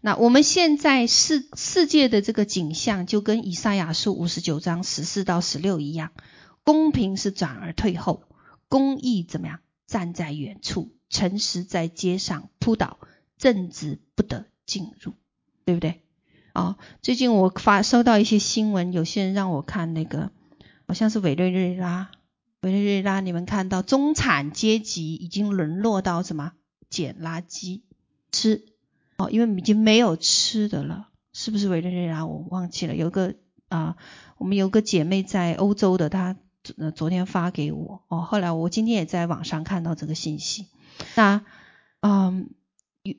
[0.00, 6.12] 那我们现在世世界的这个景象，就跟以赛亚书五十九章十四到十六一样。
[6.64, 8.24] 公平是转而退后，
[8.68, 9.60] 公义怎么样？
[9.86, 12.98] 站在远处，诚实在街上扑倒，
[13.36, 15.12] 正直不得进入，
[15.66, 16.00] 对不对？
[16.54, 20.32] 哦，最近我发收到一些新闻，有些人让我看那个，
[20.88, 22.10] 好像是委内瑞拉，
[22.62, 26.52] 委内瑞拉，你们看到中产阶级已经沦落到什么？
[26.88, 27.82] 捡垃圾
[28.32, 28.64] 吃，
[29.18, 32.24] 哦，因为已经没有吃的了，是不是委内瑞拉？
[32.24, 33.34] 我忘记了，有个
[33.68, 33.96] 啊、
[34.38, 36.36] 我们有个姐妹在欧洲的，她。
[36.94, 40.66] 昨天发给我哦，后来我今天也在网上看到这个信息。
[41.14, 41.44] 那
[42.00, 42.50] 嗯，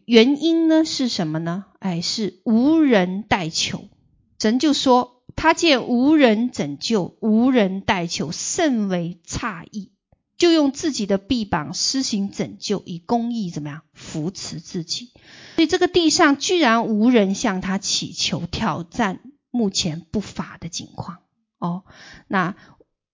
[0.06, 1.66] 原因呢是什么呢？
[1.80, 3.88] 哎，是无人代求。
[4.40, 9.92] 神就说他见无人拯救，无人代求，甚为诧异，
[10.38, 15.12] 就用自己的臂膀施行拯救，以公义怎么样扶持自己。
[15.56, 19.20] 所以这个地上居然无人向他祈求，挑战
[19.52, 21.20] 目前不法的境况
[21.60, 21.84] 哦。
[22.28, 22.56] 那。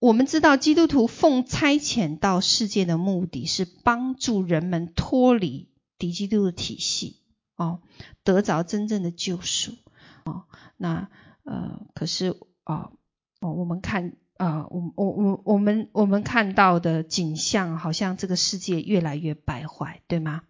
[0.01, 7.21] 我们知道，基督徒奉差遣到世界的目的是帮助人们脱离敌基督的体系，
[7.55, 7.81] 哦，
[8.23, 9.73] 得着真正的救赎，
[10.25, 11.11] 哦，那
[11.43, 12.29] 呃，可是
[12.65, 12.93] 哦，
[13.41, 20.41] 哦，我们看啊，我我我我们我们看到的景象，好像这个世界越来越败坏，对吗？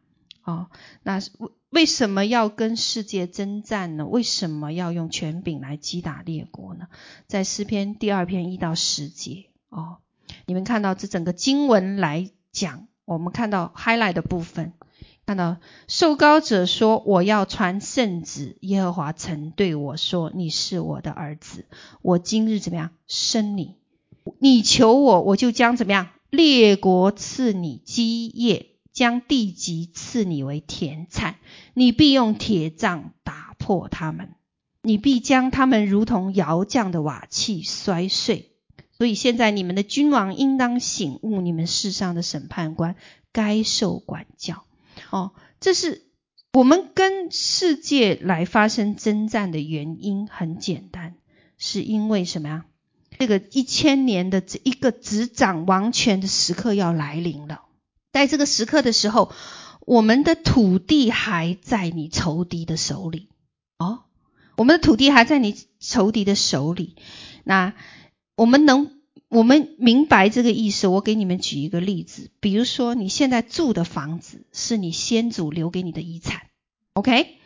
[0.45, 0.67] 哦，
[1.03, 1.29] 那是
[1.71, 4.05] 为什么要跟世界征战呢？
[4.05, 6.87] 为什么要用权柄来击打列国呢？
[7.27, 9.99] 在诗篇第二篇一到十节哦，
[10.45, 14.73] 你们看到这整个经文来讲，我们看到 highlight 的部分，
[15.25, 15.57] 看到
[15.87, 21.63] 受膏者说：“我要传圣旨，耶和华曾对我说：你是我的儿子，
[22.01, 23.75] 我今日怎么样生你？
[24.39, 31.35] 你求我，我就将怎么样列国赐你基业。”将地级赐你为田产，
[31.73, 34.35] 你必用铁杖打破他们，
[34.81, 38.51] 你必将他们如同窑匠的瓦器摔碎。
[38.91, 42.95] 所以现在你们的君王应当醒悟，你们世上的审判官
[43.31, 44.65] 该受管教。
[45.09, 46.03] 哦，这是
[46.53, 51.15] 我们跟世界来发生征战的原因，很简单，
[51.57, 52.65] 是因为什么呀？
[53.17, 57.61] 这个一千年的这一个执掌王权的时刻要来临了。
[58.11, 59.31] 在这个时刻的时候，
[59.85, 63.29] 我们的土地还在你仇敌的手里
[63.77, 64.03] 哦，
[64.57, 66.95] 我们的土地还在你仇敌的手里。
[67.43, 67.73] 那
[68.35, 68.91] 我们能，
[69.29, 70.87] 我们明白这个意思。
[70.87, 76.41] 我给你们举一个例子，比如说你现在住的房子是你先祖留给你的遗产
[76.93, 77.37] ，OK？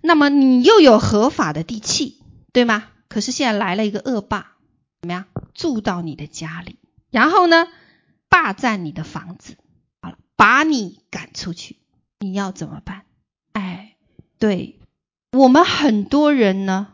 [0.00, 2.88] 那么你又有合法的地契，对吗？
[3.08, 4.52] 可是现在来了一个恶霸。
[5.02, 6.78] 怎么样住到你的家里，
[7.10, 7.68] 然后呢，
[8.28, 9.56] 霸占你的房子，
[10.36, 11.76] 把你赶出去，
[12.20, 13.02] 你要怎么办？
[13.52, 13.96] 哎，
[14.38, 14.78] 对，
[15.32, 16.88] 我们很多人呢，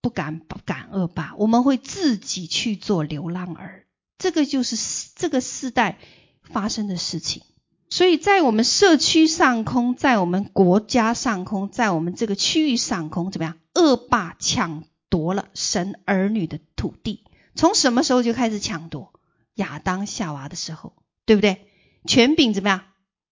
[0.00, 3.86] 不敢不敢恶霸，我们会自己去做流浪儿，
[4.18, 4.76] 这个就是
[5.14, 5.98] 这个世代
[6.42, 7.42] 发生的事情。
[7.90, 13.56] 所以在我们社区上空，在我们国家上空，在我们这个区域上空，怎么样？
[13.74, 17.24] 恶霸抢夺了神儿女的土地。
[17.54, 19.12] 从什么时候就开始抢夺？
[19.54, 20.92] 亚当夏娃的时候，
[21.24, 21.66] 对不对？
[22.06, 22.82] 权柄怎么样？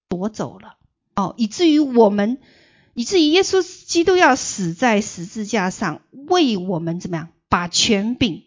[0.08, 0.76] 夺走了
[1.14, 2.38] 哦，以至于我们，
[2.94, 7.28] 以至于耶稣基督要死在十字架上，为我们怎么样？
[7.48, 8.44] 把权柄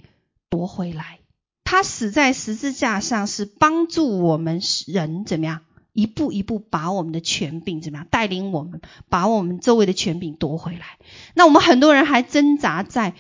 [0.50, 1.20] 夺回来。
[1.64, 5.62] 他死在十字架上是帮助我们人怎么样？
[5.94, 8.08] 一步一步把我们的权柄怎么样？
[8.10, 10.98] 带领我们把我们周围的权柄夺回来。
[11.34, 13.16] 那我们很多人还挣扎在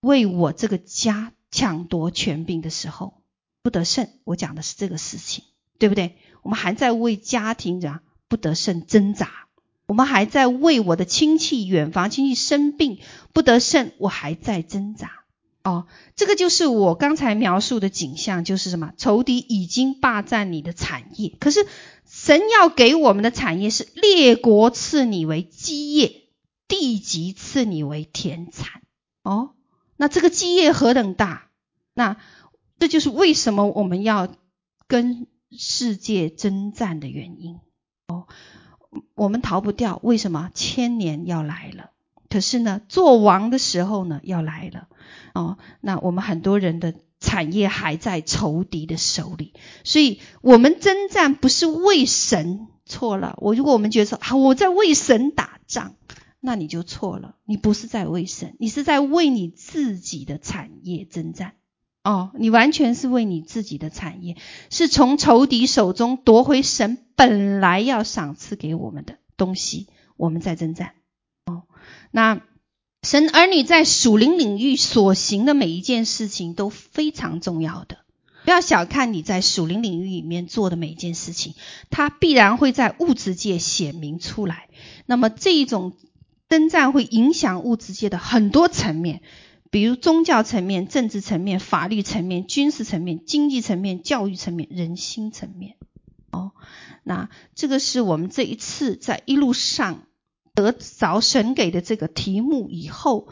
[0.00, 1.32] 为我这个家。
[1.48, 3.22] 抢夺权柄的时候
[3.62, 5.44] 不得胜，我讲的是这个事情，
[5.78, 6.16] 对不对？
[6.42, 9.30] 我们还在为家庭讲不得胜挣扎，
[9.86, 12.98] 我们还在为我的亲戚远房亲戚生病
[13.32, 15.10] 不得胜，我还在挣扎。
[15.64, 18.92] 哦，这个就是我刚才描述的景象，就是什么？
[18.96, 21.66] 仇敌已经霸占你的产业，可是
[22.08, 26.22] 神要给我们的产业是列国赐你为基业，
[26.68, 28.82] 地级赐你为田产。
[29.24, 29.54] 哦，
[29.96, 31.48] 那这个基业何等大？
[31.94, 32.16] 那
[32.78, 34.28] 这就是为什么我们要
[34.86, 37.60] 跟世界征战的原因
[38.08, 38.26] 哦，
[39.14, 40.00] 我们逃不掉。
[40.02, 40.50] 为什么？
[40.54, 41.90] 千年要来了，
[42.28, 44.88] 可是呢，做王的时候呢，要来了
[45.34, 45.58] 哦。
[45.80, 49.54] 那我们很多人的产业还在仇敌的手里，
[49.84, 53.36] 所以我们征战不是为神错了。
[53.40, 55.94] 我如果我们觉得说啊，我在为神打仗，
[56.40, 57.36] 那你就错了。
[57.44, 61.54] 你不是在为神，你是在为你自己的产业征战。
[62.06, 64.36] 哦，你完全是为你自己的产业，
[64.70, 70.92] 是从仇敌手中夺回神本来要赏赐给我们的东西，我们在征战。
[71.46, 71.64] 哦，
[72.12, 72.42] 那
[73.02, 77.98] 神儿女在属灵领域所行的每一件事情都非常重要的，
[78.44, 81.54] 不要小看你在属灵领域里面做的每一件事情，
[81.90, 84.68] 它必然会在物质界显明出来。
[85.06, 85.92] 那么这一种
[86.48, 89.22] 征战会影响物质界的很多层面。
[89.76, 95.76] 比如宗教层面、政治层面、法律层面、军事层面、经济层面、教育层面、人心层面。
[96.30, 96.52] 哦，
[97.04, 100.06] 那这个是我们这一次在一路上
[100.54, 103.28] 得着神给的这个题目以后，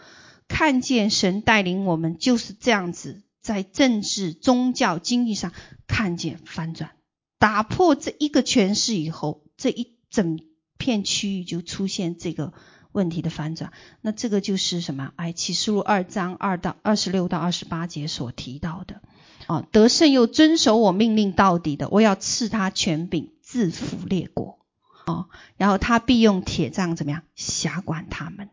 [0.46, 5.50] 看见神带领我们就是这样子，在政治、宗教、经济上
[5.86, 6.90] 看见翻转，
[7.38, 10.38] 打破这一个权势以后，这一整
[10.76, 12.52] 片区域就出现这个。
[12.94, 15.12] 问题的反转，那这个就是什么？
[15.16, 19.02] 哎，启示录二章二到二十六到二十八节所提到的，
[19.48, 24.60] 哦，得胜又遵守我命令到底的，我要赐他权柄，治服列国，
[25.06, 25.26] 哦，
[25.56, 27.22] 然后他必用铁杖怎么样？
[27.34, 28.50] 辖管他们，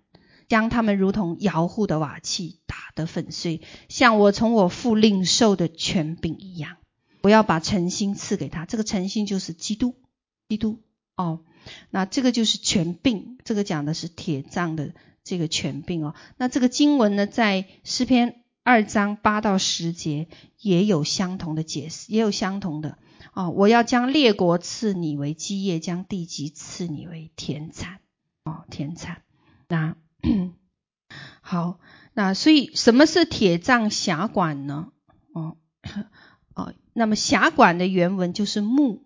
[0.47, 6.77] 将他们如同窑户的瓦器打得粉碎，像我从我父领受的权柄一样，
[7.21, 9.95] 我要把诚心赐给他，这个诚心就是基督，
[10.49, 10.82] 基督，
[11.15, 11.41] 哦。
[11.89, 14.93] 那这个就是权柄，这个讲的是铁杖的
[15.24, 16.15] 这个权柄哦。
[16.38, 20.28] 那这个经文呢，在诗篇二章八到十节
[20.60, 22.97] 也有相同的解释，也有相同的
[23.34, 23.50] 哦。
[23.50, 27.99] 我要将列国赐你为基业，将地级赐你为田产
[28.43, 29.24] 哦，田产。
[29.68, 29.95] 那
[31.41, 31.80] 好，
[32.14, 34.91] 那所以什么是铁杖辖管呢？
[35.34, 35.57] 哦
[36.53, 39.03] 哦，那么辖管的原文就是木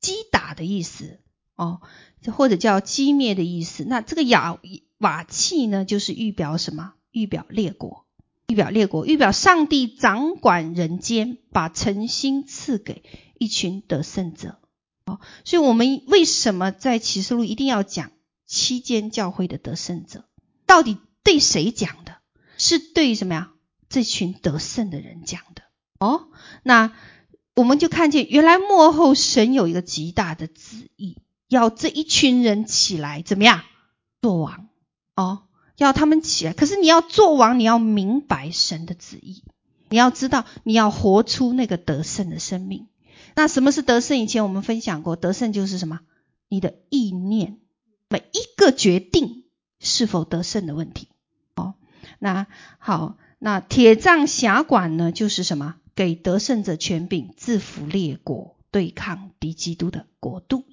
[0.00, 1.20] 击打的意思。
[1.56, 1.80] 哦，
[2.22, 3.84] 这或者叫击灭的意思。
[3.84, 4.58] 那这个瓦
[4.98, 6.92] 瓦器呢，就是预表什么？
[7.10, 8.06] 预表列国，
[8.46, 13.02] 预表列国，预表上帝掌管人间，把诚心赐给
[13.38, 14.58] 一群得胜者。
[15.06, 18.10] 哦，所以我们为什么在启示录一定要讲
[18.44, 20.24] 七间教会的得胜者？
[20.66, 22.16] 到底对谁讲的？
[22.58, 23.52] 是对什么呀？
[23.88, 25.62] 这群得胜的人讲的
[26.00, 26.28] 哦。
[26.62, 26.92] 那
[27.54, 31.18] 我们就看见，原来幕后神有一个极大的旨意，
[31.48, 33.62] 要这一群人起来怎么样
[34.20, 34.68] 做王
[35.14, 35.42] 哦？
[35.76, 36.52] 要他们起来。
[36.52, 39.44] 可是你要做王，你要明白神的旨意，
[39.90, 42.88] 你要知道你要活出那个得胜的生命。
[43.34, 44.18] 那什么是得胜？
[44.18, 46.00] 以前我们分享过，得胜就是什么？
[46.48, 47.58] 你的意念，
[48.08, 49.44] 每一个决定
[49.78, 51.08] 是否得胜的问题。
[51.54, 51.74] 哦，
[52.18, 52.46] 那
[52.78, 55.74] 好，那铁杖辖管呢，就是什么？
[55.94, 60.64] 给得胜者权柄，制服列国，对抗敌基督的国度。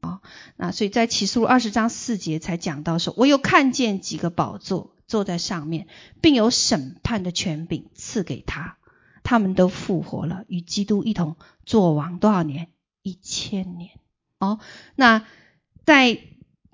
[0.00, 0.20] 哦，
[0.56, 5.86] 那所以在启示录二十章四节才讲到说，我有看见几个宝座坐在上面，
[6.20, 8.76] 并有审判的权柄赐给他，
[9.22, 11.36] 他们都复活了，与基督一同
[11.66, 12.68] 做王多少年？
[13.02, 13.90] 一千年。
[14.38, 14.60] 哦，
[14.94, 15.24] 那
[15.84, 16.20] 在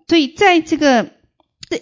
[0.06, 1.12] 所以在这个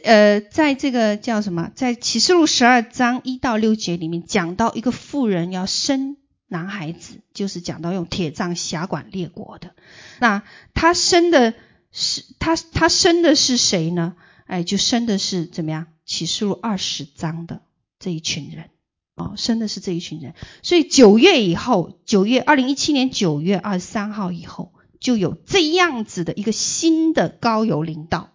[0.05, 1.71] 呃，在这个叫什么？
[1.75, 6.17] 在启示录十二章一到六节里面讲到一个妇人要生
[6.53, 9.75] 男孩子，就是讲到用铁杖辖管列国的。
[10.21, 10.45] 那
[10.75, 11.55] 他生的
[11.91, 14.15] 是他他生的是谁呢？
[14.47, 15.89] 哎，就生的是怎么样？
[16.05, 17.63] 启示录二十章的
[17.99, 18.71] 这一群人
[19.17, 20.35] 哦，生的是这一群人。
[20.63, 24.73] 所以九月以后，九月二零一七年九月二十三号以后。
[25.03, 28.31] 就有这样子的一个新的高邮领导，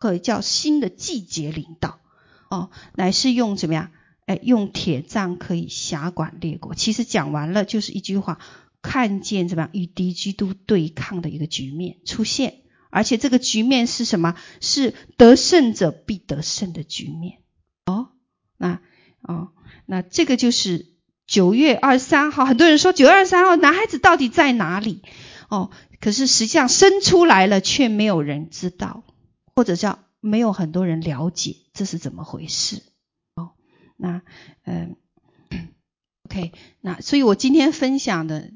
[0.00, 2.00] 可以叫新的季节领导，
[2.48, 3.92] 哦，乃是用怎么样？
[4.28, 6.74] 哎，用铁杖可以辖管列国。
[6.74, 8.38] 其实讲完了就是一句话，
[8.82, 12.58] 看见怎么样与敌基督对抗的一个局面出现，
[12.90, 14.34] 而且这个局面是什么？
[14.60, 17.38] 是得胜者必得胜的局面。
[17.86, 18.10] 哦，
[18.58, 18.82] 那
[19.22, 19.48] 哦，
[19.86, 20.92] 那这个就是
[21.26, 22.44] 九月二十三号。
[22.44, 25.00] 很多人说九月二十三号男孩子到底在哪里？
[25.48, 25.70] 哦。
[26.00, 29.04] 可是实际上生出来了，却没有人知道，
[29.56, 32.82] 或者叫没有很多人了解这是怎么回事。
[33.98, 34.22] 那
[34.64, 34.96] 嗯
[36.24, 38.50] ，OK，那所以我今天分享的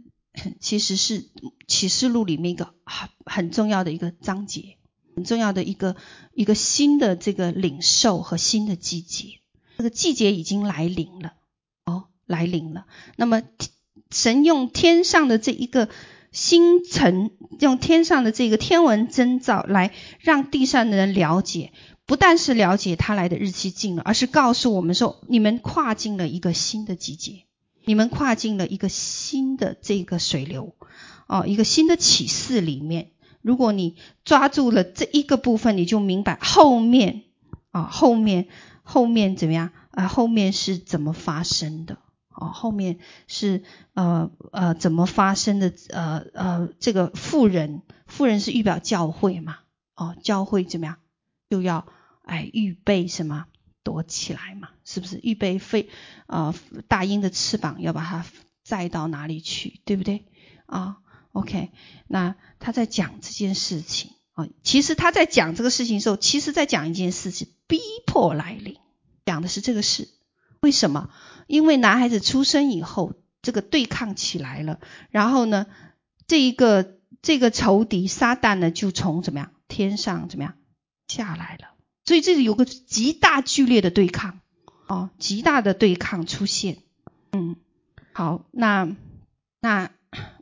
[0.61, 1.28] 其实是
[1.66, 4.78] 启示录里面一个很很重要的一个章节，
[5.14, 5.97] 很重要的一个
[6.32, 9.40] 一个新的这个领受和新的季节，
[9.76, 11.34] 这个季节已经来临了，
[11.84, 12.86] 哦，来临了。
[13.16, 13.43] 那么
[14.11, 15.88] 神用天上的这一个。
[16.34, 17.30] 星辰
[17.61, 21.74] 用天上的这个天文征兆来让地上的人了解，
[22.07, 27.44] 不但是了解他来的日期近了，而是告诉我们说，你们跨进了一个新的季节，
[27.84, 30.74] 你们跨进了一个新的这个水流，
[31.26, 33.12] 哦，一个新的启示里面。
[33.40, 37.22] 如果你抓住了这一个部分，你就明白后面
[37.70, 38.48] 啊，后面
[38.82, 40.07] 后面怎么样啊？
[40.07, 41.98] 后面是怎么发生的？
[42.34, 43.62] 哦，后面是
[43.94, 45.72] 呃呃怎么发生的？
[45.90, 49.59] 呃呃，这个妇人，妇人是预表教会嘛？
[49.96, 50.96] 哦，教会怎么样？
[51.53, 51.86] 就要
[52.24, 53.44] 哎预备什么？
[53.82, 54.70] 躲起来嘛？
[54.86, 55.20] 是不是？
[55.22, 55.90] 预备飞
[56.26, 56.55] 呃
[56.88, 58.24] 大鹰的翅膀，要把它
[58.64, 59.82] 载到哪里去？
[59.84, 60.24] 对不对？
[60.64, 60.96] 啊、
[61.32, 61.72] ，OK，
[62.09, 68.78] 那他在讲这件事情啊、其实他在讲这个事情的时候，其实在讲一件事情，逼迫来临，
[69.26, 70.09] 讲的是这个事。
[70.62, 71.11] 为什么？
[71.46, 74.80] 因为男孩子出生以后，这个对抗起来了，
[75.11, 75.66] 然后呢，
[76.26, 80.55] 这一个这个仇敌撒旦呢，就从怎么样天上怎么样
[81.12, 81.68] 下来了，
[82.06, 84.40] 所以这里有个极大剧烈的对抗
[84.86, 86.78] 哦，极大的对抗出现。
[87.32, 87.56] 嗯，
[88.12, 88.96] 好，那
[89.60, 89.90] 那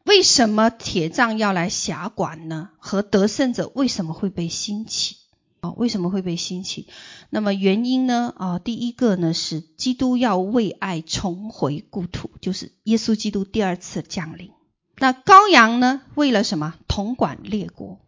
[0.04, 2.70] 为什么铁杖要来辖管呢？
[2.78, 5.16] 和得胜者为什么会被兴起？
[5.60, 6.86] 哦，为什么会被兴起？
[7.30, 8.32] 那么原因呢？
[8.36, 14.52] 啊，第一个呢是基督要为爱重回故土，就是耶稣基督第二次降临。
[14.96, 16.02] 那羔羊呢？
[16.14, 16.74] 为了什么？
[16.88, 18.00] 统管列国。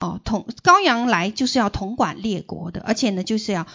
[0.00, 3.66] 哦，统羔羊来就是要统管列国的，而且呢就是要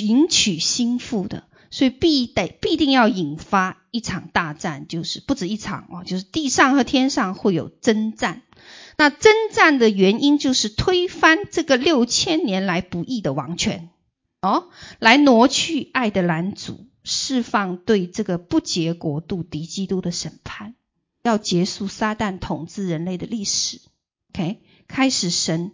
[0.00, 8.42] 迎娶新妇的，所以必得必定要引发一场大战，就是不止一场哦，就是地上和天上会有征战。
[8.96, 13.90] 那征战的原因就是推翻这个六千年来不义的王权，
[14.40, 20.74] 哦，来挪去爱的拦阻，释放对这个不洁国度敌基督的审判，
[21.22, 23.80] 要结束撒旦统治人类的历史
[24.32, 25.72] ，OK，开始神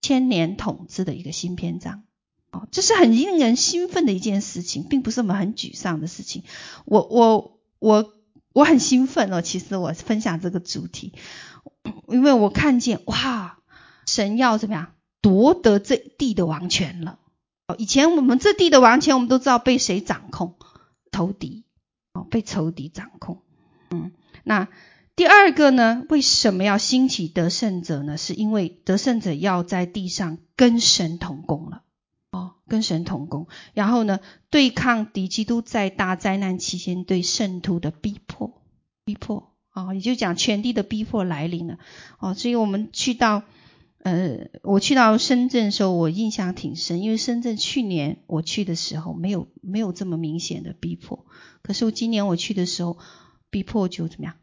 [0.00, 2.04] 千年统治的一个新篇章，
[2.50, 6.44] 哦，这是很令人兴奋的一件事情，并不是我们很沮丧的事情。
[6.86, 8.14] 我我我
[8.54, 11.12] 我很兴奋哦，其实我分享这个主题。
[12.08, 13.58] 因为我看见哇，
[14.06, 17.18] 神要怎么样夺得这地的王权了？
[17.78, 20.56] 以前我们这地的王权，我们都知道被谁掌控？
[21.10, 21.64] 仇敌
[22.12, 23.42] 哦，被仇敌掌控。
[23.90, 24.12] 嗯，
[24.44, 24.68] 那
[25.14, 26.04] 第二个呢？
[26.08, 28.16] 为什么要兴起得胜者呢？
[28.16, 31.82] 是因为得胜者要在地上跟神同工了。
[32.30, 38.62] 哦，跟神同工，然后呢，对抗敌基督在大灾难期间对圣徒的逼迫，
[39.04, 41.78] 逼迫啊、哦，也就讲全地的逼迫来临了
[42.18, 42.32] 哦。
[42.32, 43.42] 所以我们去到，
[43.98, 51.26] 呃，我去到深圳的时候，我印象挺深，因为深圳去年我去的时候没有没有这么明显的逼迫，
[51.60, 52.96] 可是我今年我去的时候，
[53.50, 54.36] 逼迫就怎么样？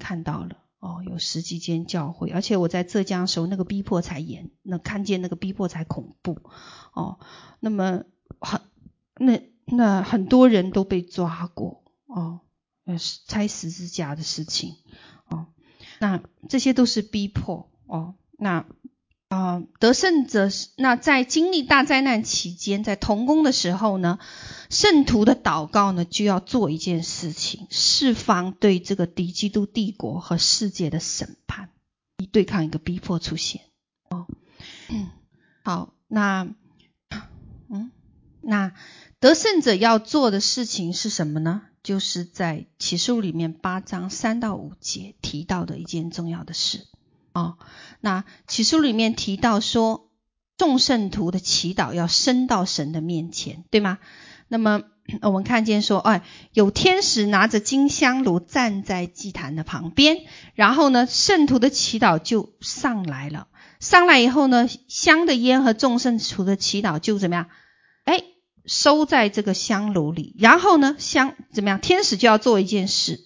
[0.00, 0.56] 看到了。
[0.80, 6.40] 哦，有十几间教会，而且我在浙江的时候，那个逼迫才严，那看见那个逼迫才恐怖。
[6.94, 7.20] 哦，
[7.60, 8.04] 那么
[8.40, 8.62] 很
[9.18, 12.40] 那那很多人都被抓过哦，
[12.86, 12.96] 呃，
[13.26, 14.76] 拆十字架的事情
[15.28, 15.48] 哦，
[16.00, 18.66] 那这些都是逼迫哦，那。
[19.30, 24.18] 啊、得胜者那在经历大灾难期间，在同工的时候呢，
[24.70, 31.70] 圣徒的祷告呢就要做一件事情，释放对这个敌基督帝国和世界的审判，
[32.18, 33.60] 以对抗一个逼迫出现。
[34.08, 34.26] 哦，
[34.88, 35.10] 嗯，
[35.62, 36.48] 好，那
[37.68, 37.92] 嗯，
[38.40, 38.72] 那
[39.20, 41.62] 得胜者要做的事情是什么呢？
[41.84, 46.88] 就是在启示录里面八章三到五节提到的一件重要的事。
[47.32, 47.58] 哦，
[48.00, 50.10] 那启示录里面提到说，
[50.56, 53.98] 众圣徒的祈祷要升到神的面前，对吗？
[54.48, 54.82] 那么
[55.22, 56.22] 我们看见说，哎，
[56.52, 60.18] 有天使拿着金香炉站在祭坛的旁边，
[60.54, 63.46] 然后呢，圣徒的祈祷就上来了。
[63.78, 67.48] 上来以后呢，香的烟和众圣徒的祈祷就怎么样？
[68.04, 68.24] 哎，
[68.66, 71.80] 收在这个香炉里，然后呢，香怎么样？
[71.80, 73.20] 天使就要做一件事，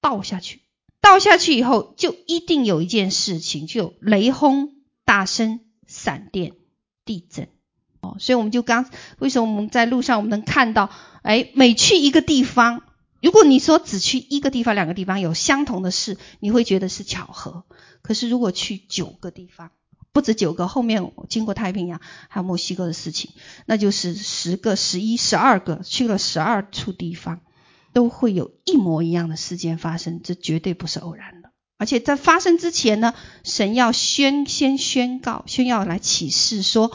[0.00, 0.60] 倒下去。
[1.06, 6.52] 倒下去以后，就一定有一件事情，就雷轰、大声、闪电、
[7.04, 7.48] 地震。
[8.00, 10.90] 哦，所以我们就刚为什么我们在路上我们能看到，
[11.22, 12.82] 哎，每去一个地方，
[13.22, 17.64] 如果你说只去一个地方、两个地方有相同的事，你会觉得是巧合。
[18.02, 19.70] 可是如果去九个地方，
[20.12, 23.30] 不止九个，后面经过太平洋还有墨西哥的事情，
[23.64, 27.40] 那就是十个、十一、十二个，去了十二处地方。
[27.96, 31.50] 都会有一模一样的事件发生，这绝对不是偶然的。
[31.78, 36.94] 而且在发生之前呢，神要宣先宣告、宣要来启示说，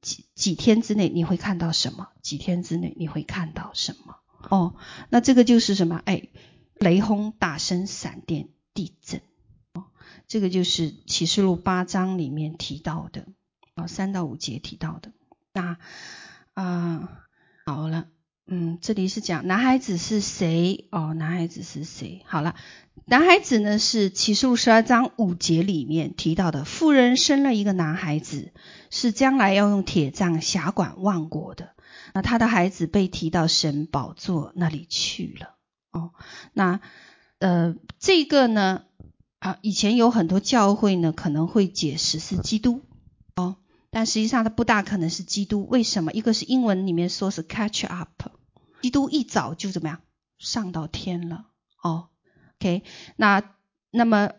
[0.00, 2.08] 几几天之内你会看到什么？
[2.22, 4.16] 几天之内你会看到什么？
[4.48, 4.76] 哦，
[5.10, 6.00] 那这个就是什么？
[6.06, 6.28] 哎，
[6.76, 9.20] 雷轰、大声、闪电、地震。
[9.74, 9.84] 哦，
[10.26, 13.26] 这个就是启示录八章里面提到的，
[13.74, 15.12] 哦，三到五节提到的。
[15.52, 15.76] 那
[16.54, 17.20] 啊，
[17.66, 18.06] 好了。
[18.48, 20.86] 嗯，这里是讲男孩子是谁？
[20.92, 22.22] 哦，男孩子是谁？
[22.26, 22.54] 好了，
[23.04, 28.52] 男孩子呢是启示录十二章五节里面提到的，妇人生了一个男孩子，
[28.88, 31.70] 是将来要用铁杖辖管万国的。
[32.14, 35.56] 那他的孩子被提到神宝座那里去了。
[35.90, 36.12] 哦，
[36.52, 36.78] 那
[37.40, 38.84] 呃，这个呢
[39.40, 42.82] 啊，以前有很多教会呢可能会解释是基督。
[43.96, 45.66] 但实际上，它不大可能是基督。
[45.66, 46.12] 为什么？
[46.12, 48.24] 一个是英文里面说是 catch up，
[48.82, 50.02] 基督一早就怎么样
[50.36, 51.46] 上到天了。
[51.82, 52.08] 哦
[52.60, 52.82] ，OK，
[53.16, 53.54] 那
[53.90, 54.32] 那么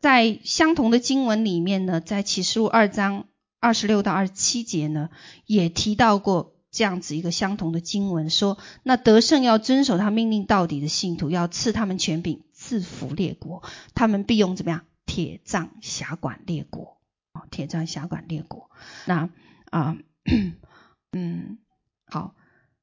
[0.00, 3.26] 在相同的经文里面呢，在启示录二章
[3.60, 5.10] 二十六到二十七节呢，
[5.44, 13.62] 也提到过这样子一个相同的经文，说那得胜要遵守他命令到底的信徒，要赐他们权柄，制服列国，
[13.94, 16.93] 他们必用怎么样铁杖辖管列国。
[17.54, 18.68] 铁杖辖管裂谷，
[19.06, 19.30] 那
[19.70, 19.96] 啊，
[21.12, 21.58] 嗯，
[22.04, 22.34] 好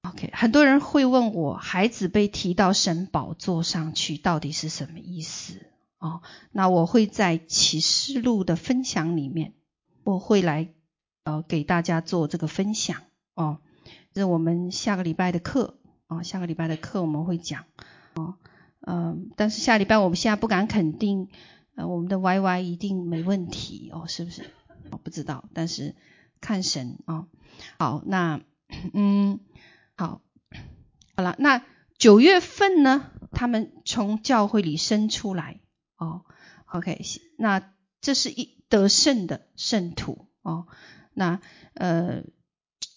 [0.01, 0.29] ，OK。
[0.33, 5.65] 很多人会问我，孩子被提到神宝座上去，到底是什么意思？
[5.99, 6.21] 哦，
[6.53, 9.51] 那我会在启示录的分享里面，
[10.05, 10.69] 我会来
[11.25, 13.01] 呃给大家做这个分享
[13.35, 13.59] 哦。
[14.13, 15.75] 这是我们下个礼拜的课
[16.07, 17.65] 哦，下个礼拜的课我们会讲
[18.15, 18.35] 哦，
[18.87, 21.27] 嗯、但是下礼拜我们现在不敢肯定。
[21.73, 24.51] 呃，我们的 YY 一定没问题哦，是不是？
[24.91, 25.95] 我不知道，但是
[26.39, 27.27] 看神哦。
[27.79, 28.41] 好，那
[28.93, 29.39] 嗯，
[29.95, 30.21] 好，
[31.15, 31.65] 好了，那
[31.97, 35.61] 九月份呢，他们从教会里生出来
[35.97, 36.23] 哦。
[36.65, 37.01] OK，
[37.37, 40.67] 那这是一得胜的圣徒哦。
[41.13, 41.41] 那
[41.73, 42.23] 呃，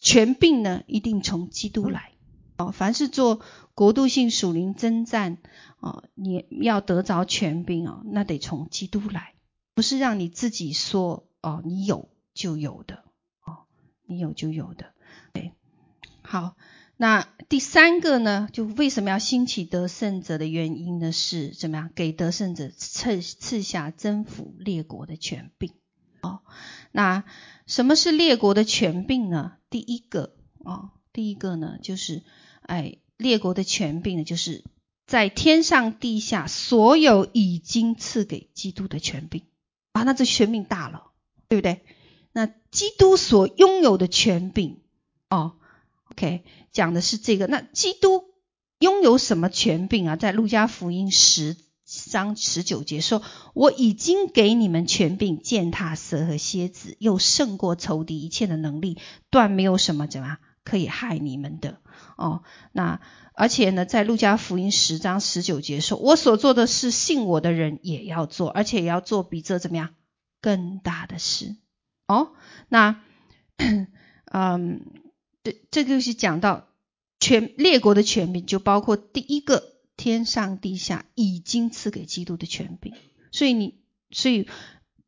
[0.01, 2.13] 权柄呢，一定从基督来
[2.57, 2.71] 哦。
[2.71, 3.41] 凡是做
[3.75, 5.39] 国度性属灵征战。
[5.81, 9.35] 哦，你要得着权柄哦，那得从基督来，
[9.75, 13.05] 不是让你自己说哦，你有就有的
[13.45, 13.67] 哦，
[14.07, 14.95] 你有就有的。
[15.33, 15.53] 对，
[16.23, 16.57] 好，
[16.97, 21.13] 那第三个呢，就为什么要兴起得胜者的原因呢？
[21.13, 21.91] 是怎么样？
[21.95, 25.73] 给得胜者赐赐下征服列国的权柄。
[26.23, 26.41] 哦，
[26.91, 27.25] 那
[27.67, 29.59] 什么是列国的权柄呢？
[29.69, 32.23] 第一个哦，第一个呢，就是
[32.63, 34.65] 哎，列国的权柄呢，就是。
[35.07, 39.43] 在天上地下，所有已经赐给基督的权柄
[39.93, 41.13] 啊，那这权柄大了，
[41.49, 41.83] 对不对？
[42.33, 44.81] 那基督所拥有的权柄
[45.31, 45.53] 哦
[46.11, 46.43] ，OK，
[46.73, 47.47] 讲的是这个。
[47.47, 48.25] 那基督
[48.81, 50.17] 拥有什么权柄啊？
[50.17, 53.23] 在路加福音十章十九节说
[53.55, 58.99] ：“我已经给你们权柄，践踏蛇和蝎子，又胜过仇敌一切的能力，
[59.31, 61.79] 断没有什么怎么可以害你们的。”
[62.17, 62.43] 哦，
[62.73, 63.01] 那
[63.35, 69.91] 而且呢，在路加福音十章十九节说：“我所做的事，信我的人也要做，而且也要做比这怎么样
[70.45, 71.57] 更大的事。”
[72.07, 72.33] 哦，
[72.69, 73.01] 那
[74.31, 74.85] 嗯，
[75.43, 76.69] 这这个就是讲到
[77.19, 82.93] 全列国的权柄，就包括第一个天上地下已经赐给基督的权柄，
[83.33, 83.81] 所以你
[84.11, 84.47] 所以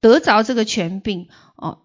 [0.00, 1.82] 得着这个权柄哦，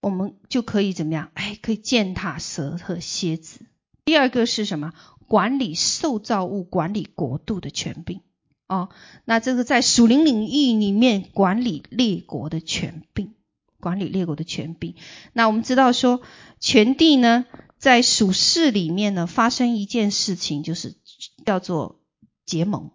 [0.00, 1.30] 我们就可以怎么样？
[1.34, 3.66] 哎，可以践踏蛇和蝎子。
[4.06, 4.94] 第二个是什么？
[5.26, 8.20] 管理受造物、管理国度的权柄
[8.68, 8.88] 哦。
[9.24, 13.34] 那这个在属灵领域里面管理列国的权柄，
[13.80, 14.94] 管理列国的权柄。
[15.32, 16.20] 那我们知道说，
[16.60, 17.46] 权帝呢，
[17.78, 20.96] 在属世里面呢，发生一件事情，就是
[21.44, 22.00] 叫做
[22.46, 22.90] 结盟，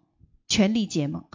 [0.47, 1.25] 权力结盟。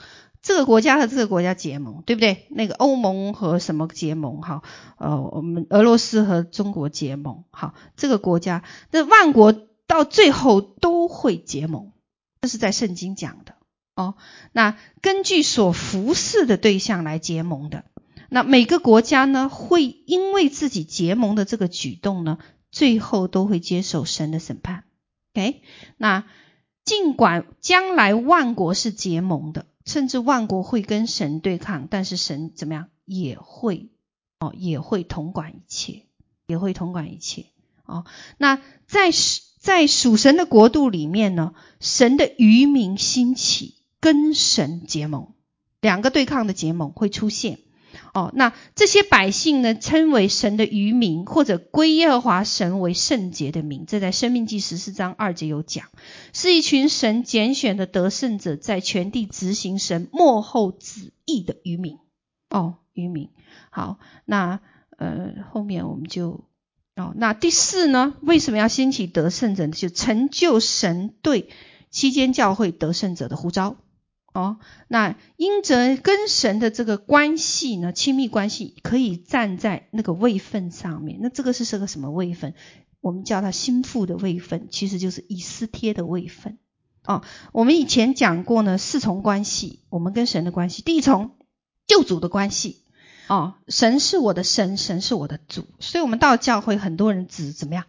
[0.42, 2.46] 这个国家和这个国家结盟，对不对？
[2.50, 4.42] 那个欧盟和什么结盟？
[4.42, 4.62] 哈，
[4.98, 7.44] 呃，我们俄罗斯和中国结盟。
[7.50, 9.54] 好，这个国家，那万国
[9.86, 11.92] 到最后都会结盟，
[12.42, 13.54] 这是在圣经讲的
[13.94, 14.14] 哦。
[14.52, 17.84] 那根据所服侍的对象来结盟的，
[18.28, 22.38] 那每个国家呢，会因为自己结盟的这个举动呢，
[22.70, 24.84] 最后都会接受神的审判。
[25.34, 25.62] OK，
[25.96, 26.24] 那
[26.84, 29.66] 尽管将来万国是结盟的。
[29.86, 33.90] 甚至万国会跟神对抗，但是神怎么样也会
[34.40, 36.06] 哦，也会统管一切，
[36.46, 37.48] 也会统管一切
[37.84, 38.06] 哦。
[38.38, 39.10] 那在
[39.58, 45.32] 在属神的国度里面呢，神的愚民兴起，跟神结盟，
[45.80, 47.60] 两个对抗的结盟会出现。
[48.12, 53.86] 哦，那这些百姓呢，称为神的余民，或者归耶和华神为圣洁的民。
[53.86, 55.86] 这在生命记十四章二节有讲，
[56.34, 61.96] 是一群神拣选的得胜者，在全地执行神幕后旨意的余民。
[62.50, 63.30] 哦，余民。
[63.70, 64.60] 好，那
[64.98, 66.44] 呃后面我们就
[66.94, 69.66] 哦，那第四呢，为什么要兴起得胜者？
[69.68, 71.48] 就成就神对
[71.90, 73.78] 期间教会得胜者的呼召。
[74.34, 74.58] 哦，
[74.88, 81.20] 那因着跟神的这个关系呢，亲密关系可以站在那个位分上面。
[81.22, 82.54] 那这个是是个什么位分？
[83.00, 86.58] 我们叫它心腹的位分，其实就是以斯帖的位分。
[87.06, 87.22] 哦，
[87.52, 90.82] 我们以前讲过呢，四重关系，我们跟神的关系。
[90.82, 91.36] 第一重，
[91.86, 92.82] 救主的关系。
[93.28, 95.64] 哦，神是我的神，神是我的主。
[95.78, 97.84] 所以我们到教会，很多人只怎么样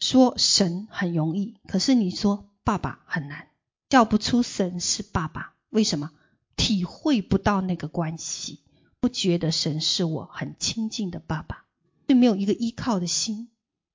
[0.00, 3.46] 说神很容易，可是你说爸爸很难，
[3.88, 5.53] 叫不出神是爸爸。
[5.74, 6.12] 为什么
[6.54, 8.60] 体会不到那个关系？
[9.00, 11.64] 不觉得神是我很亲近的爸爸，
[12.06, 13.48] 就没有一个依靠的心，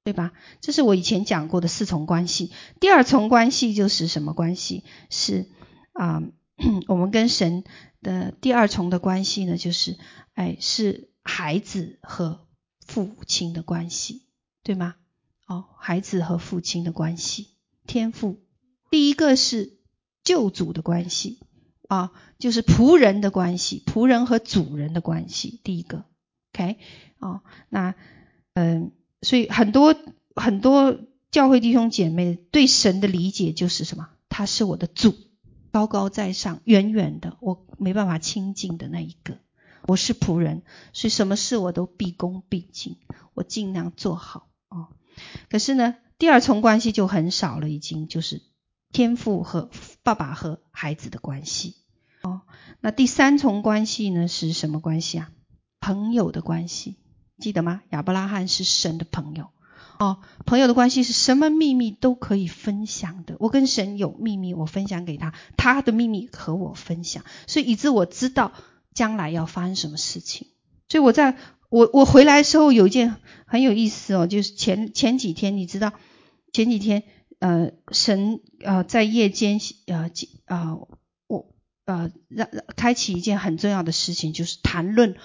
[0.04, 0.34] 对吧？
[0.60, 2.52] 这是我以前讲过的四重关系。
[2.82, 4.84] 第二重关系就是什么关系？
[5.10, 5.50] 是
[5.94, 6.22] 啊、
[6.90, 7.64] 我们跟神
[8.02, 9.98] 的第二重的关系呢，就是
[10.34, 12.46] 哎，是孩子和
[12.86, 14.24] 父亲的关系，
[14.64, 14.96] 对吗？
[15.48, 17.56] 哦，孩子和父亲的关系，
[17.88, 18.42] 天父。
[18.92, 19.80] 第一个是
[20.24, 21.40] 救主的关系。
[21.90, 25.60] 啊，就是仆人的关系，仆人和主人的关系。
[25.64, 26.06] 第一个
[26.54, 26.78] ，OK，
[27.18, 27.96] 哦，那
[28.54, 28.92] 嗯，
[29.24, 29.96] 所以很多
[30.36, 31.00] 很多
[31.32, 34.08] 教会弟兄姐妹对神的理解就是什么？
[34.30, 35.16] 他是我的主，
[35.72, 39.40] 高高在上，远远的，我没办法亲近的那一个。
[39.88, 40.62] 我是仆人，
[40.94, 42.98] 所以什么事我都毕恭毕敬，
[43.34, 44.90] 我尽量做好哦。
[45.50, 48.44] 可是呢，第二重关系就很少了，已经就是。
[48.92, 49.70] 天父和
[50.02, 51.76] 爸爸和孩子的关系，
[52.82, 55.32] 那第三重关系呢是什么关系啊？
[55.80, 56.98] 朋友的关系，
[57.40, 57.82] 记得吗？
[57.90, 59.50] 亚伯拉罕是神的朋友，
[60.00, 63.36] 哦，朋友的关系是什么秘密都可以分享的。
[63.40, 68.52] 我跟神有秘密，我分享给他，他的秘密和我分享，所以以致我知道
[68.94, 70.48] 将来要发生什么事情。
[70.88, 71.38] 所以我在
[71.70, 75.94] 我我回来的时候有一件很有意思哦，就是前前几天，你知道
[76.54, 77.04] 前几天。
[77.40, 80.12] 呃，神呃在夜间呃
[80.48, 80.88] 呃
[81.90, 85.16] 呃让开启一件很重要的事情，就是谈论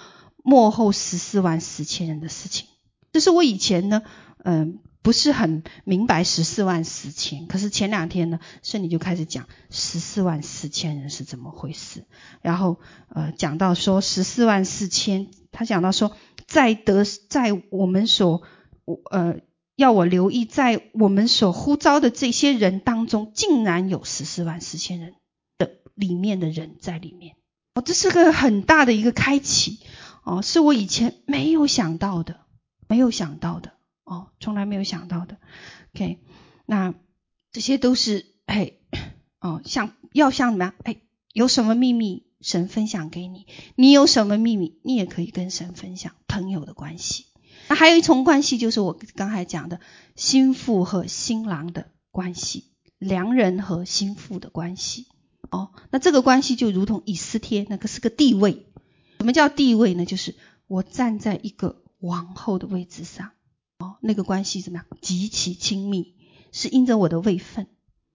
[0.43, 2.67] 幕后十四万四千人的事情。
[3.11, 4.01] 这是我以前呢，
[4.43, 12.05] 嗯、不是很明白十四万四千，可是前两天呢，圣女就开始讲十四万四千人是怎么回事。
[12.41, 18.41] 然后呃讲到说十四万四千，他讲到说在得在我们所
[19.11, 19.39] 呃。
[19.77, 25.15] 要我留意，在我们所呼召的这些人当中，竟然有十四万四千人
[25.95, 27.35] 里面的人在里面。
[27.73, 29.79] 哦，这是个很大的一个开启
[30.23, 32.41] 哦，是我以前没有想到的，
[32.87, 33.73] 没有想到的
[34.03, 35.37] 哦，从来没有想到的。
[35.93, 36.19] OK，
[36.65, 36.93] 那
[37.51, 38.73] 这些都是哎
[39.39, 40.73] 哦，像要像什么样？
[40.83, 40.97] 哎，
[41.33, 43.47] 有什么秘密，神分享给你？
[43.75, 46.13] 你有什么秘密，你也可以跟神分享。
[46.27, 47.25] 朋友的关系，
[47.69, 49.79] 那还有一重关系，就是我刚才讲的
[50.15, 55.07] 心腹和新郎的关系，良人和心腹的关系。
[55.49, 58.65] 哦，那这个关系就如同以斯帖，那个是个地位。
[59.19, 60.05] 什么叫地位呢？
[60.05, 60.35] 就是
[60.67, 63.31] 我站在一个王后的位置上。
[63.77, 64.85] 哦，那个关系怎么样？
[65.01, 66.15] 极其亲密，
[66.51, 67.67] 是因着我的位分，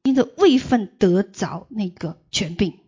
[0.03, 2.79] 因着位分得着那个权柄。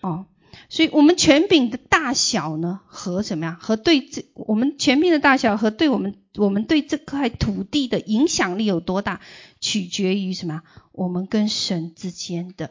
[0.00, 0.26] 哦，
[0.68, 3.56] 所以我们权柄的大小呢，和什么样？
[3.56, 9.20] 和对这我们权柄的大小和对我们我们对这块土地的影响力有多大，
[9.60, 10.62] 取决于什么？
[10.92, 12.70] 我们跟神之间的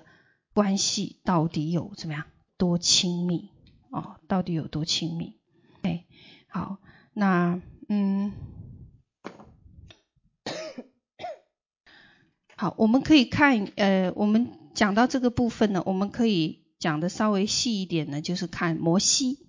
[0.60, 2.26] 关系到底有怎么样？
[2.58, 3.48] 多亲密？
[3.92, 5.38] 哦，到底有多亲密？
[5.84, 6.04] 哎，
[6.50, 6.80] 好，
[7.14, 8.34] 那嗯。
[12.58, 19.40] 好，我们可以看，呃，我们讲到这个部分呢，我们可以讲的稍微细一点呢，就是看摩西，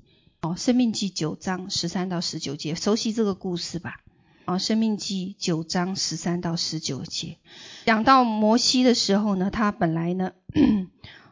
[0.43, 4.01] 哦，《生命记》九章十三到十九节，熟悉这个故事吧？
[4.45, 7.39] 啊，《生命记》九章十三到十九节，
[7.87, 10.33] 讲到摩西的时候呢，他本来呢，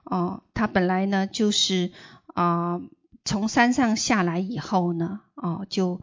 [0.04, 1.92] 哦，他本来呢就是
[2.34, 2.80] 啊、
[3.24, 6.00] 从山上下来以后呢，哦，就。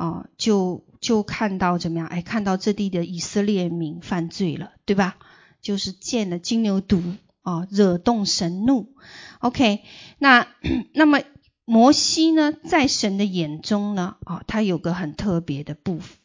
[0.00, 2.06] 哦，就就看到怎么样？
[2.06, 5.16] 哎，看到这地的以色列民犯罪了，对吧？
[5.60, 8.94] 就是见了金牛犊，哦，惹动神怒。
[9.40, 9.82] OK，
[10.20, 10.46] 那
[10.94, 11.22] 那么
[11.64, 16.17] 摩西呢，在神的眼中呢，哦，他有个很特别的部分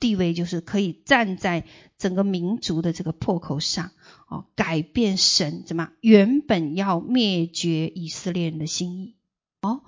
[0.00, 1.64] 地位，就是可以站在
[1.96, 3.90] 整个民族的这个破口上，
[4.28, 5.90] 哦，改变神怎么？
[6.00, 9.16] 原本要灭绝以色列人的心意，
[9.62, 9.82] 哦。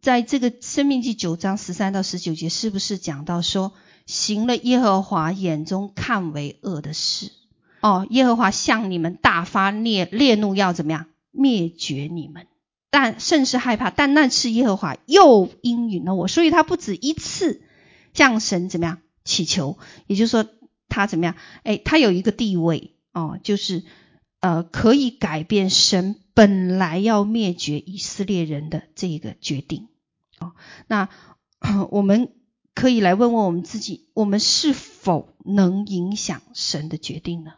[0.00, 3.72] 在这个生命记九章十三到十九节，是不是讲到说
[4.06, 7.32] 行了耶和华眼中看为恶的事？
[7.80, 12.46] 哦，耶和华向你们大发烈烈怒，要怎么样灭绝你们？
[12.90, 13.90] 但甚是害怕。
[13.90, 17.60] 但那次耶和华又应允了我，所以他不止一次
[18.18, 20.44] 向神怎么样祈求，也就是说
[20.88, 21.36] 他怎么样？
[21.62, 23.84] 哎，他有一个地位哦，就是
[24.40, 26.16] 呃可以改变神。
[26.34, 29.88] 本来要灭绝以色列人的这个决定，
[30.38, 30.52] 哦，
[30.86, 31.08] 那
[31.90, 32.32] 我们
[32.74, 37.54] 可以来问问我们自己：我们是否能影响神的决定呢？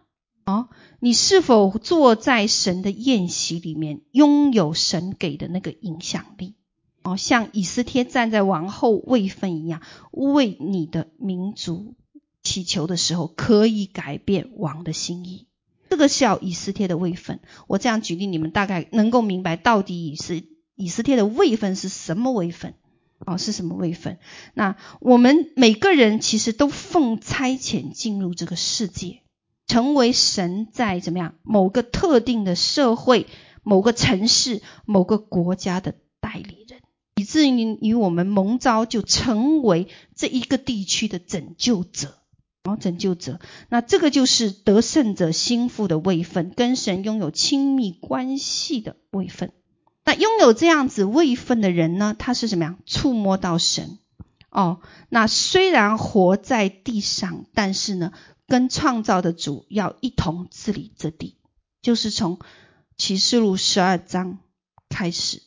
[0.47, 6.55] 哦，你是否坐在神的宴席里面，拥有神给的那个影响力？
[7.03, 9.81] 哦，像以斯帖站在王后位分一样，
[10.11, 11.95] 为你的民族
[12.43, 15.47] 祈求的时候，可以改变王的心意。
[15.89, 20.43] 这个是要以斯帖的位分，我这样举例，你们大概能够明白到底以斯
[20.77, 22.75] 以斯帖的位分是什么位分？
[23.27, 24.19] 哦，是什么位分？
[24.55, 29.21] 那我们每个人其实都奉差遣进入这个世界，
[29.67, 33.27] 成为神在怎么样某个特定的社会、
[33.63, 36.60] 某个城市、某个国家的代理，
[37.21, 42.17] 以至于与我们蒙召就成为这一个地区的拯救者。
[42.63, 43.41] 然后拯救者，
[43.71, 49.53] 那这个就是得胜者心腹的位分，跟神拥有亲密关系的位分。
[50.05, 52.79] 那拥有这样子位分的人呢，他是什么样？
[52.85, 53.99] 触摸到神
[54.51, 54.81] 哦。
[55.09, 58.13] 那虽然活在地上，但是呢，
[58.47, 61.37] 跟创造的主要一同治理这地，
[61.81, 62.41] 就是从
[62.99, 64.39] 启示录十二章
[64.91, 65.41] 开始。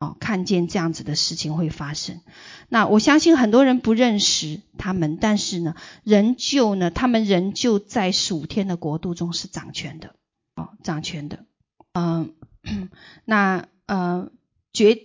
[0.00, 2.22] 哦，看见这样子的事情会发生，
[2.70, 10.14] 那我相信很多人不认识他们，但是呢，仍旧呢，他们仍旧在属天的国度中是掌权的，
[10.56, 11.44] 哦，掌权的，
[11.92, 12.32] 嗯、
[13.26, 14.30] 那呃
[14.72, 14.98] 决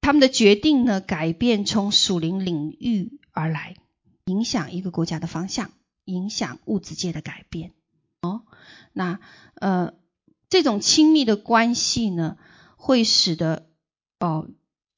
[0.00, 3.74] 他们的决定呢，改变从属灵领域而来，
[4.26, 5.72] 影响一个国家的方向，
[6.04, 7.72] 影响物质界的改变，
[8.22, 8.42] 哦，
[8.92, 9.18] 那
[9.54, 9.94] 呃
[10.48, 12.36] 这种亲密的关系呢，
[12.76, 13.66] 会使得。
[14.20, 14.48] 哦，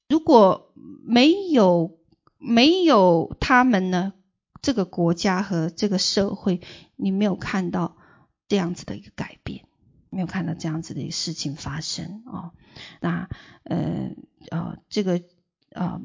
[0.09, 0.73] 如果
[1.05, 1.97] 没有
[2.37, 4.13] 没有他们呢，
[4.61, 6.59] 这个国家和这个社会，
[6.97, 7.95] 你没有看到
[8.49, 9.65] 这样子的一个改变，
[10.09, 12.51] 没有看到这样子的一个事情发生哦。
[12.99, 13.29] 那
[13.63, 14.11] 呃
[14.51, 15.21] 呃，这个
[15.71, 16.01] 呃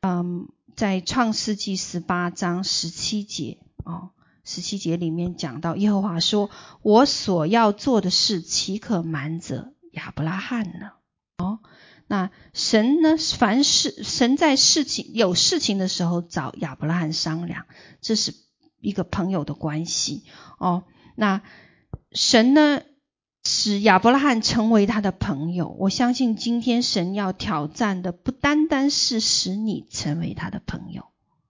[0.00, 4.10] 嗯，在创世纪十八章十七节哦，
[4.42, 6.50] 十七节里面讲到，耶和华说
[6.82, 10.90] ：“我所要做的事，岂可瞒着亚伯拉罕呢？”
[11.38, 11.60] 哦。
[12.08, 13.16] 那神呢？
[13.16, 17.66] 凡事神在事情有事情的时候找亚伯拉罕商量，
[18.00, 18.32] 这是
[18.80, 20.24] 一个朋友的关系
[20.58, 20.84] 哦。
[21.16, 21.42] 那
[22.12, 22.82] 神呢，
[23.42, 25.74] 使亚伯拉罕成为他的朋友。
[25.80, 31.06] 我相信今天神要挑战的不单单是使你成为他的朋友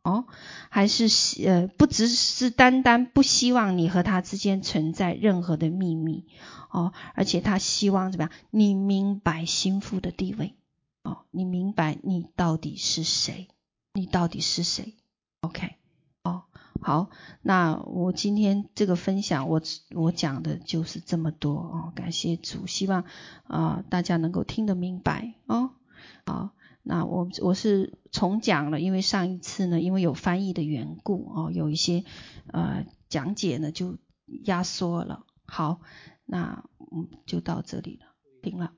[0.07, 0.24] 哦，
[0.70, 1.09] 还是
[1.44, 6.26] 呃，不只是单单不希望你和他之间存在任何的秘密
[6.70, 8.30] 哦，而且他希望怎么样？
[8.50, 10.54] 你明白心腹的地位
[11.02, 13.48] 哦，你明白你到底是谁？
[13.94, 14.94] 你到底是谁
[15.40, 15.74] ？OK，
[16.22, 16.44] 哦，
[16.80, 17.11] 好，
[17.42, 19.61] 那我今天这个分享，我
[19.92, 23.02] 我讲的就是这么多哦，感谢主，希望
[23.48, 25.70] 啊、大家能够听得明白哦，
[26.24, 26.50] 好。
[26.89, 32.05] 那我我是重讲了，因为上一次呢，因为有翻译的缘故哦，有一些
[32.47, 33.99] 呃讲解呢就
[34.45, 35.26] 压缩了。
[35.45, 35.80] 好，
[36.24, 38.07] 那嗯就到这里了，
[38.41, 38.72] 停了。